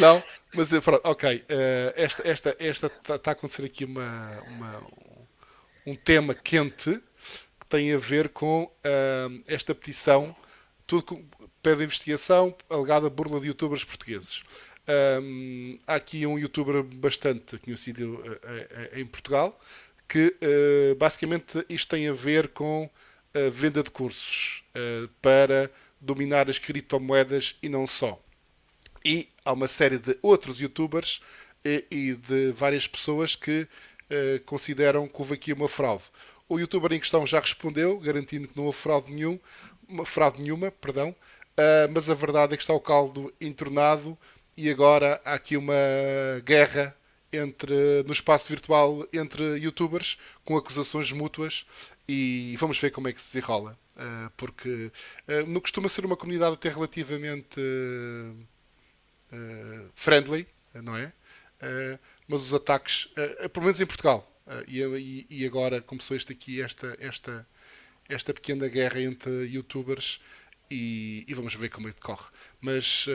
[0.00, 0.16] não.
[0.18, 0.22] não,
[0.56, 1.36] mas pronto, ok.
[1.36, 4.86] Uh, esta está esta tá, tá a acontecer aqui uma, uma,
[5.86, 7.00] um tema quente
[7.60, 10.34] que tem a ver com uh, esta petição,
[10.86, 11.24] tudo com,
[11.62, 14.42] pede investigação, alegada burla de youtubers portugueses.
[15.20, 19.60] Um, eh, há aqui um youtuber bastante conhecido uh, em Portugal
[20.08, 20.36] que
[20.96, 22.88] basicamente isto tem a ver com
[23.34, 24.62] a venda de cursos
[25.20, 25.68] para
[26.00, 28.24] dominar as criptomoedas e não só.
[29.06, 31.20] E há uma série de outros youtubers
[31.64, 36.02] e, e de várias pessoas que uh, consideram que houve aqui uma fraude.
[36.48, 39.38] O youtuber em questão já respondeu, garantindo que não houve fraude, nenhum,
[40.04, 44.18] fraude nenhuma, perdão, uh, mas a verdade é que está o caldo entornado
[44.56, 45.72] e agora há aqui uma
[46.44, 46.92] guerra
[47.32, 51.64] entre, no espaço virtual entre youtubers com acusações mútuas
[52.08, 53.78] e vamos ver como é que se desenrola.
[53.96, 54.90] Uh, porque
[55.28, 57.60] uh, não costuma ser uma comunidade até relativamente
[59.94, 61.12] friendly, não é?
[62.28, 63.08] mas os ataques,
[63.52, 64.30] pelo menos em Portugal,
[64.68, 67.46] e, e, agora começou este aqui, esta, esta,
[68.08, 70.20] esta pequena guerra entre youtubers
[70.70, 72.30] e, e, vamos ver como é que decorre.
[72.60, 73.06] Mas,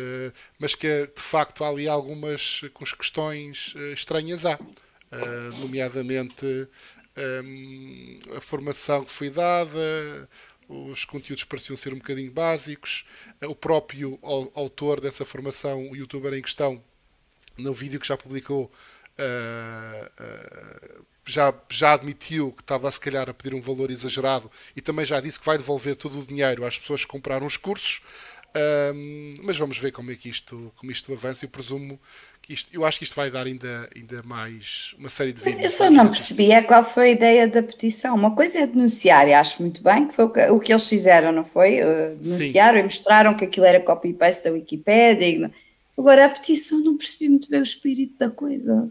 [0.60, 2.62] mas que de facto há ali algumas
[2.97, 4.60] questões estranhas há,
[5.60, 6.67] nomeadamente
[7.43, 10.30] um, a formação que foi dada,
[10.72, 13.06] os conteúdos pareciam ser um bocadinho básicos.
[13.42, 14.18] O próprio
[14.56, 16.82] autor dessa formação, o youtuber em questão,
[17.58, 18.72] no vídeo que já publicou,
[19.20, 24.82] uh, uh, já, já admitiu que estava se calhar a pedir um valor exagerado e
[24.82, 28.02] também já disse que vai devolver todo o dinheiro às pessoas que compraram os cursos.
[29.43, 31.45] Mas vamos ver como é que isto, como isto avança.
[31.45, 31.98] Eu presumo
[32.42, 35.64] que isto, eu acho que isto vai dar ainda, ainda mais uma série de vídeos.
[35.64, 38.16] Eu só não percebi é qual foi a ideia da petição.
[38.16, 40.88] Uma coisa é denunciar, e acho muito bem que foi o que, o que eles
[40.88, 41.82] fizeram, não foi?
[41.82, 42.80] Uh, denunciaram Sim.
[42.80, 45.52] e mostraram que aquilo era copy-paste da Wikipédia.
[45.98, 48.89] Agora a petição não percebi muito bem o espírito da coisa.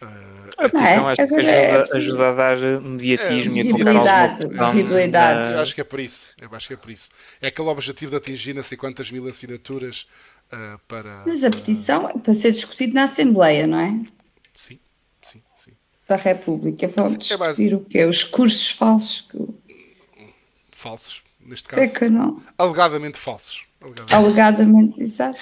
[0.00, 1.12] Uh, a petição é?
[1.12, 5.52] acho que ajuda, é, ajuda, a dar mediatismo é, e visibilidade, a visibilidade.
[5.52, 6.28] Eu acho que é por isso.
[6.40, 7.08] Eu acho que é por isso.
[7.40, 10.06] É aquele objetivo de atingir não sei quantas mil assinaturas
[10.52, 11.22] uh, para.
[11.26, 13.98] Mas a petição é para ser discutido na Assembleia, não é?
[14.54, 14.78] Sim,
[15.22, 15.72] sim, sim.
[16.06, 16.88] Da República.
[16.88, 17.58] Vamos é discutir mais...
[17.58, 18.04] o quê?
[18.04, 19.38] Os cursos falsos que.
[20.70, 21.98] Falsos, neste Sei caso.
[21.98, 22.42] que não.
[22.58, 23.64] Alegadamente falsos.
[23.80, 25.38] Alegadamente, Alegadamente exato.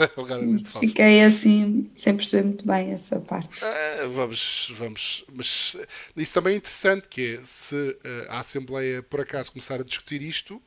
[0.80, 3.62] Fiquei assim, sem perceber muito bem essa parte.
[3.62, 5.24] Uh, vamos, vamos.
[5.32, 5.76] Mas
[6.16, 7.98] isso também é interessante, que é se uh,
[8.30, 10.62] a Assembleia por acaso começar a discutir isto,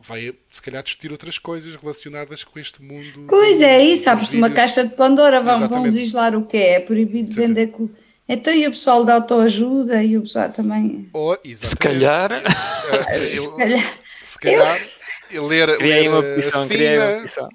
[0.00, 3.26] vai se calhar discutir outras coisas relacionadas com este mundo.
[3.28, 7.30] Pois é, isso, abre-se uma caixa de Pandora, vamos, vamos legislar o que é, proibido
[7.30, 7.54] Exatamente.
[7.54, 7.66] vender.
[7.68, 7.88] Com...
[8.28, 11.08] Então e o pessoal da autoajuda e o pessoal também.
[11.12, 12.32] Oh, se calhar.
[12.32, 13.98] Uh, eu, se calhar.
[14.22, 14.96] Se calhar
[15.30, 17.48] eu ler, criei ler uma petição, criei uma petição.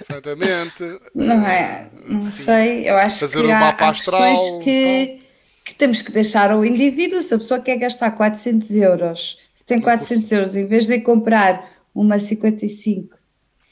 [0.00, 1.00] Exatamente.
[1.14, 1.88] Não é?
[2.06, 2.30] Não Sim.
[2.30, 2.90] sei.
[2.90, 5.20] Eu acho Fazer que há, há questões que,
[5.64, 7.22] que temos que deixar ao indivíduo.
[7.22, 11.73] Se a pessoa quer gastar 400 euros, se tem 400 euros, em vez de comprar
[11.94, 13.18] uma 55 uh,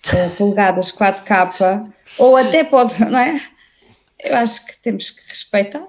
[0.06, 3.40] eh, polegadas 4K, ou até pode, não é?
[4.18, 5.86] Eu acho que temos que respeitar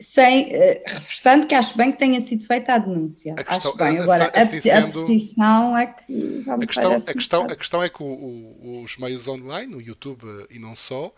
[0.00, 3.34] sem, uh, reforçando que acho bem que tenha sido feita a denúncia.
[3.34, 3.98] A questão, acho bem.
[3.98, 6.44] Agora, assim a, sendo, a petição é que.
[6.48, 10.24] A questão, a, questão, a questão é que o, o, os meios online, o YouTube
[10.50, 11.14] e não só,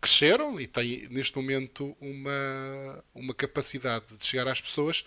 [0.00, 5.04] cresceram e têm neste momento uma, uma capacidade de chegar às pessoas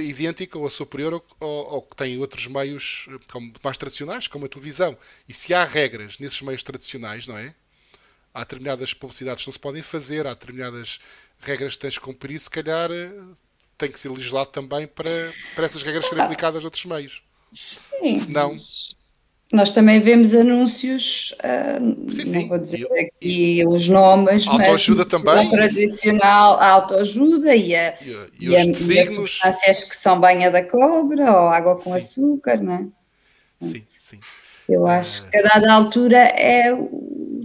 [0.00, 4.96] idêntica ou superior ao, ao, que têm outros meios como, mais tradicionais, como a televisão.
[5.28, 7.54] E se há regras nesses meios tradicionais, não é?
[8.34, 11.00] há determinadas publicidades que não se podem fazer, há determinadas
[11.40, 13.12] regras que tens de cumprir, se calhar eh,
[13.76, 17.22] tem que ser legislado também para, para essas regras serem aplicadas a outros meios.
[17.50, 18.20] Sim.
[18.20, 18.56] Senão...
[19.52, 22.40] Nós também vemos anúncios, uh, sim, sim.
[22.40, 25.46] não vou dizer e, aqui os nomes, autoajuda mas também.
[25.46, 30.18] a tradicional a autoajuda e, a, e, e, e, a, e as substâncias que são
[30.18, 31.96] banha da cobra ou água com sim.
[31.96, 32.86] açúcar, não é?
[33.60, 34.18] Sim, sim.
[34.66, 36.74] Eu acho que a dada altura é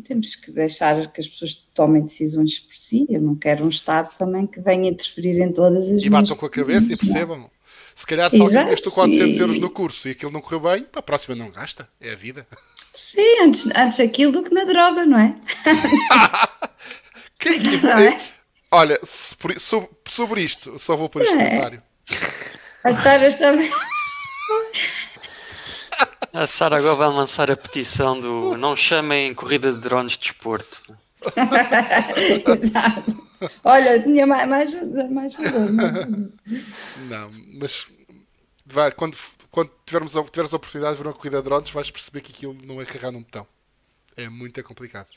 [0.07, 3.05] temos que deixar que as pessoas tomem decisões por si.
[3.09, 6.45] Eu não quero um Estado também que venha interferir em todas as E batam com
[6.45, 7.49] a cabeça e percebam.
[7.97, 10.99] Se calhar se alguém gastou 400 euros no curso e aquilo não correu bem, para
[10.99, 11.89] a próxima não gasta.
[11.99, 12.45] É a vida.
[12.93, 15.35] Sim, antes, antes aquilo do que na droga, não é?
[17.39, 18.21] Quem, não é?
[18.69, 21.37] Olha, sobre, sobre isto, só vou por este é.
[21.37, 21.83] comentário.
[22.83, 23.51] A Sara está.
[26.33, 30.83] A Sara agora vai lançar a petição do não chamem corrida de drones de desporto.
[32.47, 33.27] Exato.
[33.63, 35.69] Olha, tinha mais, mais, mais valor.
[37.09, 37.87] Não, mas
[38.65, 39.17] vai, quando,
[39.51, 42.57] quando tivermos, tiveres a oportunidade de ver uma corrida de drones, vais perceber que aquilo
[42.65, 43.47] não é carregar num botão.
[44.15, 45.09] É muito complicado.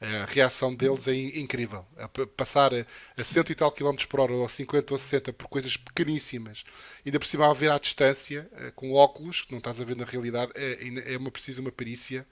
[0.00, 1.86] A reação deles é incrível.
[2.34, 6.64] passar a 100 e tal km por hora, ou 50 ou 60, por coisas pequeníssimas,
[7.04, 9.96] ainda por cima a ver à distância, eh, com óculos, que não estás a ver
[9.96, 12.26] na realidade, é, é uma, precisa uma perícia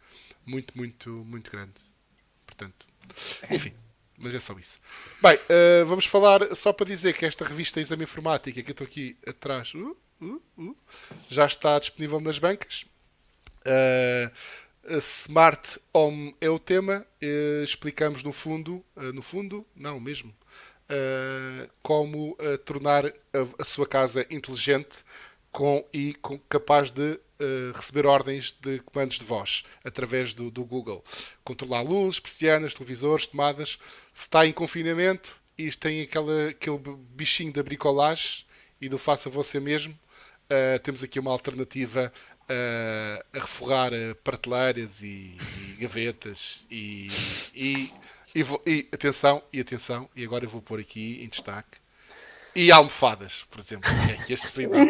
[0.47, 1.75] muito, muito, muito grande.
[2.47, 2.88] Portanto,
[3.50, 3.72] enfim,
[4.16, 4.78] mas é só isso.
[5.22, 8.86] Bem, uh, vamos falar, só para dizer que esta revista Exame Informática, que eu estou
[8.86, 10.76] aqui atrás, uh, uh,
[11.28, 12.84] já está disponível nas bancas.
[13.61, 14.30] Uh,
[14.96, 17.06] Smart Home é o tema.
[17.22, 23.12] Uh, explicamos no fundo, uh, no fundo, não mesmo, uh, como tornar a,
[23.59, 25.04] a, sua casa inteligente
[25.52, 27.20] com, e com, capaz de
[27.74, 31.05] receber ordens de comandos de voz através do, do Google.
[31.45, 33.78] Controlar luzes, persianas, televisores, tomadas.
[34.12, 36.78] Se está em confinamento e tem aquela, aquele
[37.11, 38.45] bichinho da bricolagem
[38.80, 39.99] e do faça você mesmo,
[40.82, 42.12] temos aqui uma alternativa
[42.49, 45.36] a, a reforrar eh, prateleiras e,
[45.72, 47.09] e gavetas e,
[47.55, 47.93] e,
[48.34, 51.78] e, e, atenção, e atenção, e agora eu vou pôr aqui em destaque
[52.55, 54.89] e almofadas, por exemplo, que é aqui a especialidade.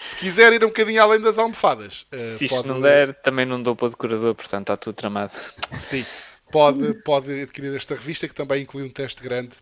[0.00, 2.68] Se quiser ir um bocadinho além das almofadas, uh, se isto pode...
[2.68, 5.32] não der, também não dou para o decorador, portanto está tudo tramado.
[5.78, 6.04] Sim,
[6.50, 9.54] pode, pode adquirir esta revista que também inclui um teste grande,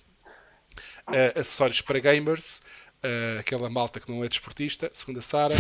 [1.08, 2.60] uh, acessórios para gamers,
[3.04, 5.54] uh, aquela malta que não é desportista, segundo a Sara,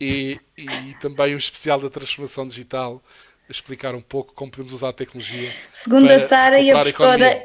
[0.00, 3.02] e, e também um especial da transformação digital,
[3.48, 5.52] explicar um pouco como podemos usar a tecnologia.
[5.72, 7.44] Segundo a Sara e a professora.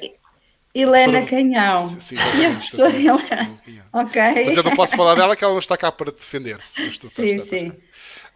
[0.74, 1.82] Helena Canhão.
[1.82, 2.92] Sim, sim, E a professora.
[2.96, 3.60] Helena.
[3.94, 4.22] Ok.
[4.46, 6.76] Mas eu não posso falar dela que ela não está cá para defender-se.
[7.10, 7.74] Sim, sim.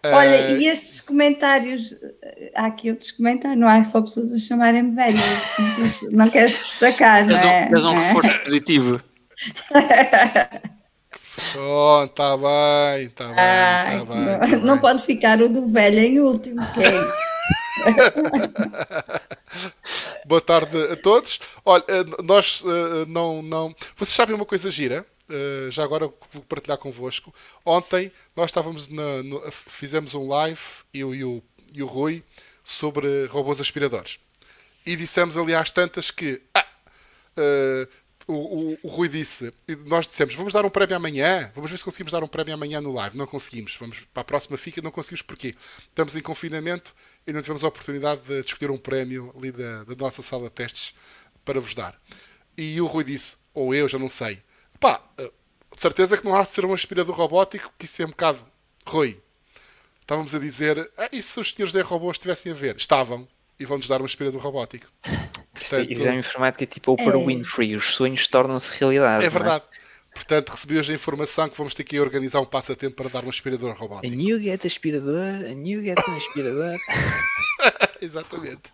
[0.05, 4.37] Olha, Eh, e estes comentários, eh, há aqui outros comentários, não há só pessoas a
[4.37, 5.55] chamarem-me velhas,
[6.11, 7.69] não queres- destacar, não És um, é?
[7.71, 8.07] és um Não é?
[8.07, 9.01] reforço positivo.
[11.53, 14.25] Pronto, está bem, está bem, Ai, está bem.
[14.25, 14.81] não, tá não bem.
[14.81, 17.33] pode ficar o do velho em último, que é isso.
[20.25, 21.39] Boa tarde a todos.
[21.65, 23.75] Olha, eh, nós eh, não, não.
[23.95, 25.05] Vocês sabem uma coisa gira?
[25.29, 27.33] Eh, já agora vou partilhar convosco.
[27.65, 30.59] Ontem nós estávamos na, no- fizemos um live,
[30.93, 31.43] eu e o,
[31.73, 32.23] e o Rui,
[32.63, 34.17] sobre robôs aspiradores.
[34.85, 36.65] E dissemos ali às tantas que ah,
[37.35, 37.87] eh,
[38.25, 38.33] o,
[38.73, 39.53] o- o Rui disse,
[39.85, 42.79] nós dissemos, vamos dar um prémio amanhã, vamos ver se conseguimos dar um prémio amanhã
[42.79, 43.17] no live.
[43.17, 45.53] Não conseguimos, vamos para a próxima fica, não conseguimos porquê?
[45.89, 46.93] Estamos em confinamento
[47.25, 50.51] e não tivemos a oportunidade de discutir um prémio ali da, da nossa sala de
[50.51, 50.93] testes
[51.45, 51.99] para vos dar.
[52.57, 54.41] E o Rui disse, ou eu, já não sei,
[54.79, 55.31] pá, eh,
[55.75, 58.39] de certeza que não há de ser um aspirador robótico, que isso é um bocado.
[58.85, 59.19] Rui,
[60.01, 62.75] estávamos a dizer, ah, e se os senhores da robôs estivessem a ver?
[62.75, 63.27] Estavam,
[63.59, 64.87] e vão-nos dar um aspirador robótico.
[65.03, 67.25] É Portanto, exame informática é tipo Oprah É.
[67.25, 69.23] Winfrey, os sonhos tornam-se realidade.
[69.23, 69.63] É não verdade.
[70.13, 73.29] Portanto, recebi hoje a informação que vamos ter que organizar um passatempo para dar um
[73.29, 74.13] aspirador A robótico.
[74.13, 76.75] new get aspirador, a new get um aspirador.
[78.01, 78.61] Exatamente.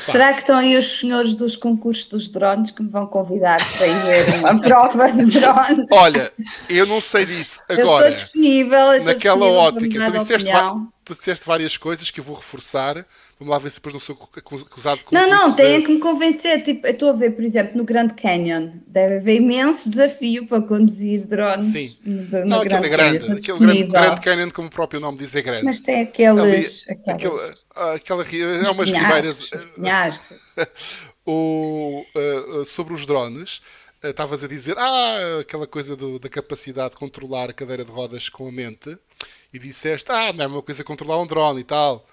[0.00, 3.86] Será que estão aí os senhores dos concursos dos drones que me vão convidar para
[3.86, 5.86] ir ver uma prova de drones?
[5.92, 6.32] Olha,
[6.68, 7.60] eu não sei disso.
[7.68, 10.92] eu estou Agora, disponível, eu estou naquela disponível ótica, tu disseste, opinião.
[11.04, 13.04] Tu disseste várias coisas que eu vou reforçar.
[13.38, 15.92] Vamos lá ver se depois não sou acu- acusado com Não, não, têm de- que
[15.92, 16.62] me convencer.
[16.62, 20.62] Tipo, eu estou a ver, por exemplo, no Grand Canyon, deve haver imenso desafio para
[20.62, 21.66] conduzir drones.
[21.66, 21.96] Sim.
[22.04, 23.18] no, Não, aquele é grande.
[23.18, 25.64] Canyon, Aquele grande, Canyon, como o próprio nome diz, é grande.
[25.64, 26.86] Mas tem aqueles.
[26.88, 29.50] Ali, aquelas ah, aquela, ri- é umas ribeiras.
[31.26, 33.60] o, uh, sobre os drones,
[34.02, 38.28] estavas a dizer ah, aquela coisa do- da capacidade de controlar a cadeira de rodas
[38.28, 38.96] com a mente
[39.52, 42.06] e disseste, ah, não é uma coisa controlar um drone e tal.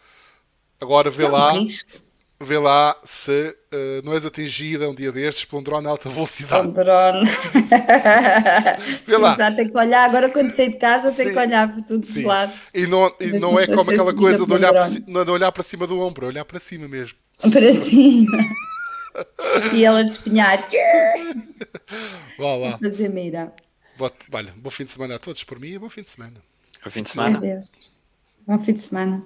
[0.80, 2.02] Agora vê É um lá, risco,
[2.40, 6.10] vê lá se uh, não és atingida um dia destes por um drone de alta
[6.10, 6.72] um velocidade.
[6.72, 7.28] drone.
[9.06, 9.34] Vê lá.
[9.34, 10.06] Exato, tem que olhar.
[10.06, 12.20] Agora, quando sair de casa, tem que olhar para tudo Sim.
[12.22, 12.54] de lado.
[12.74, 15.22] E não, e não é não como aquela coisa de por um olhar, para, não
[15.22, 17.18] é de olhar para cima do ombro, é olhar para cima mesmo.
[17.52, 18.38] Para cima.
[19.74, 20.62] e ela despenhar.
[22.38, 22.78] Vá lá.
[22.78, 23.54] Fazer mira.
[24.32, 26.42] Olha, bom fim de semana a todos por mim e bom fim de semana.
[26.86, 27.40] O fim de Meu semana.
[27.40, 27.72] Deus.
[28.48, 29.26] Bom fim de semana.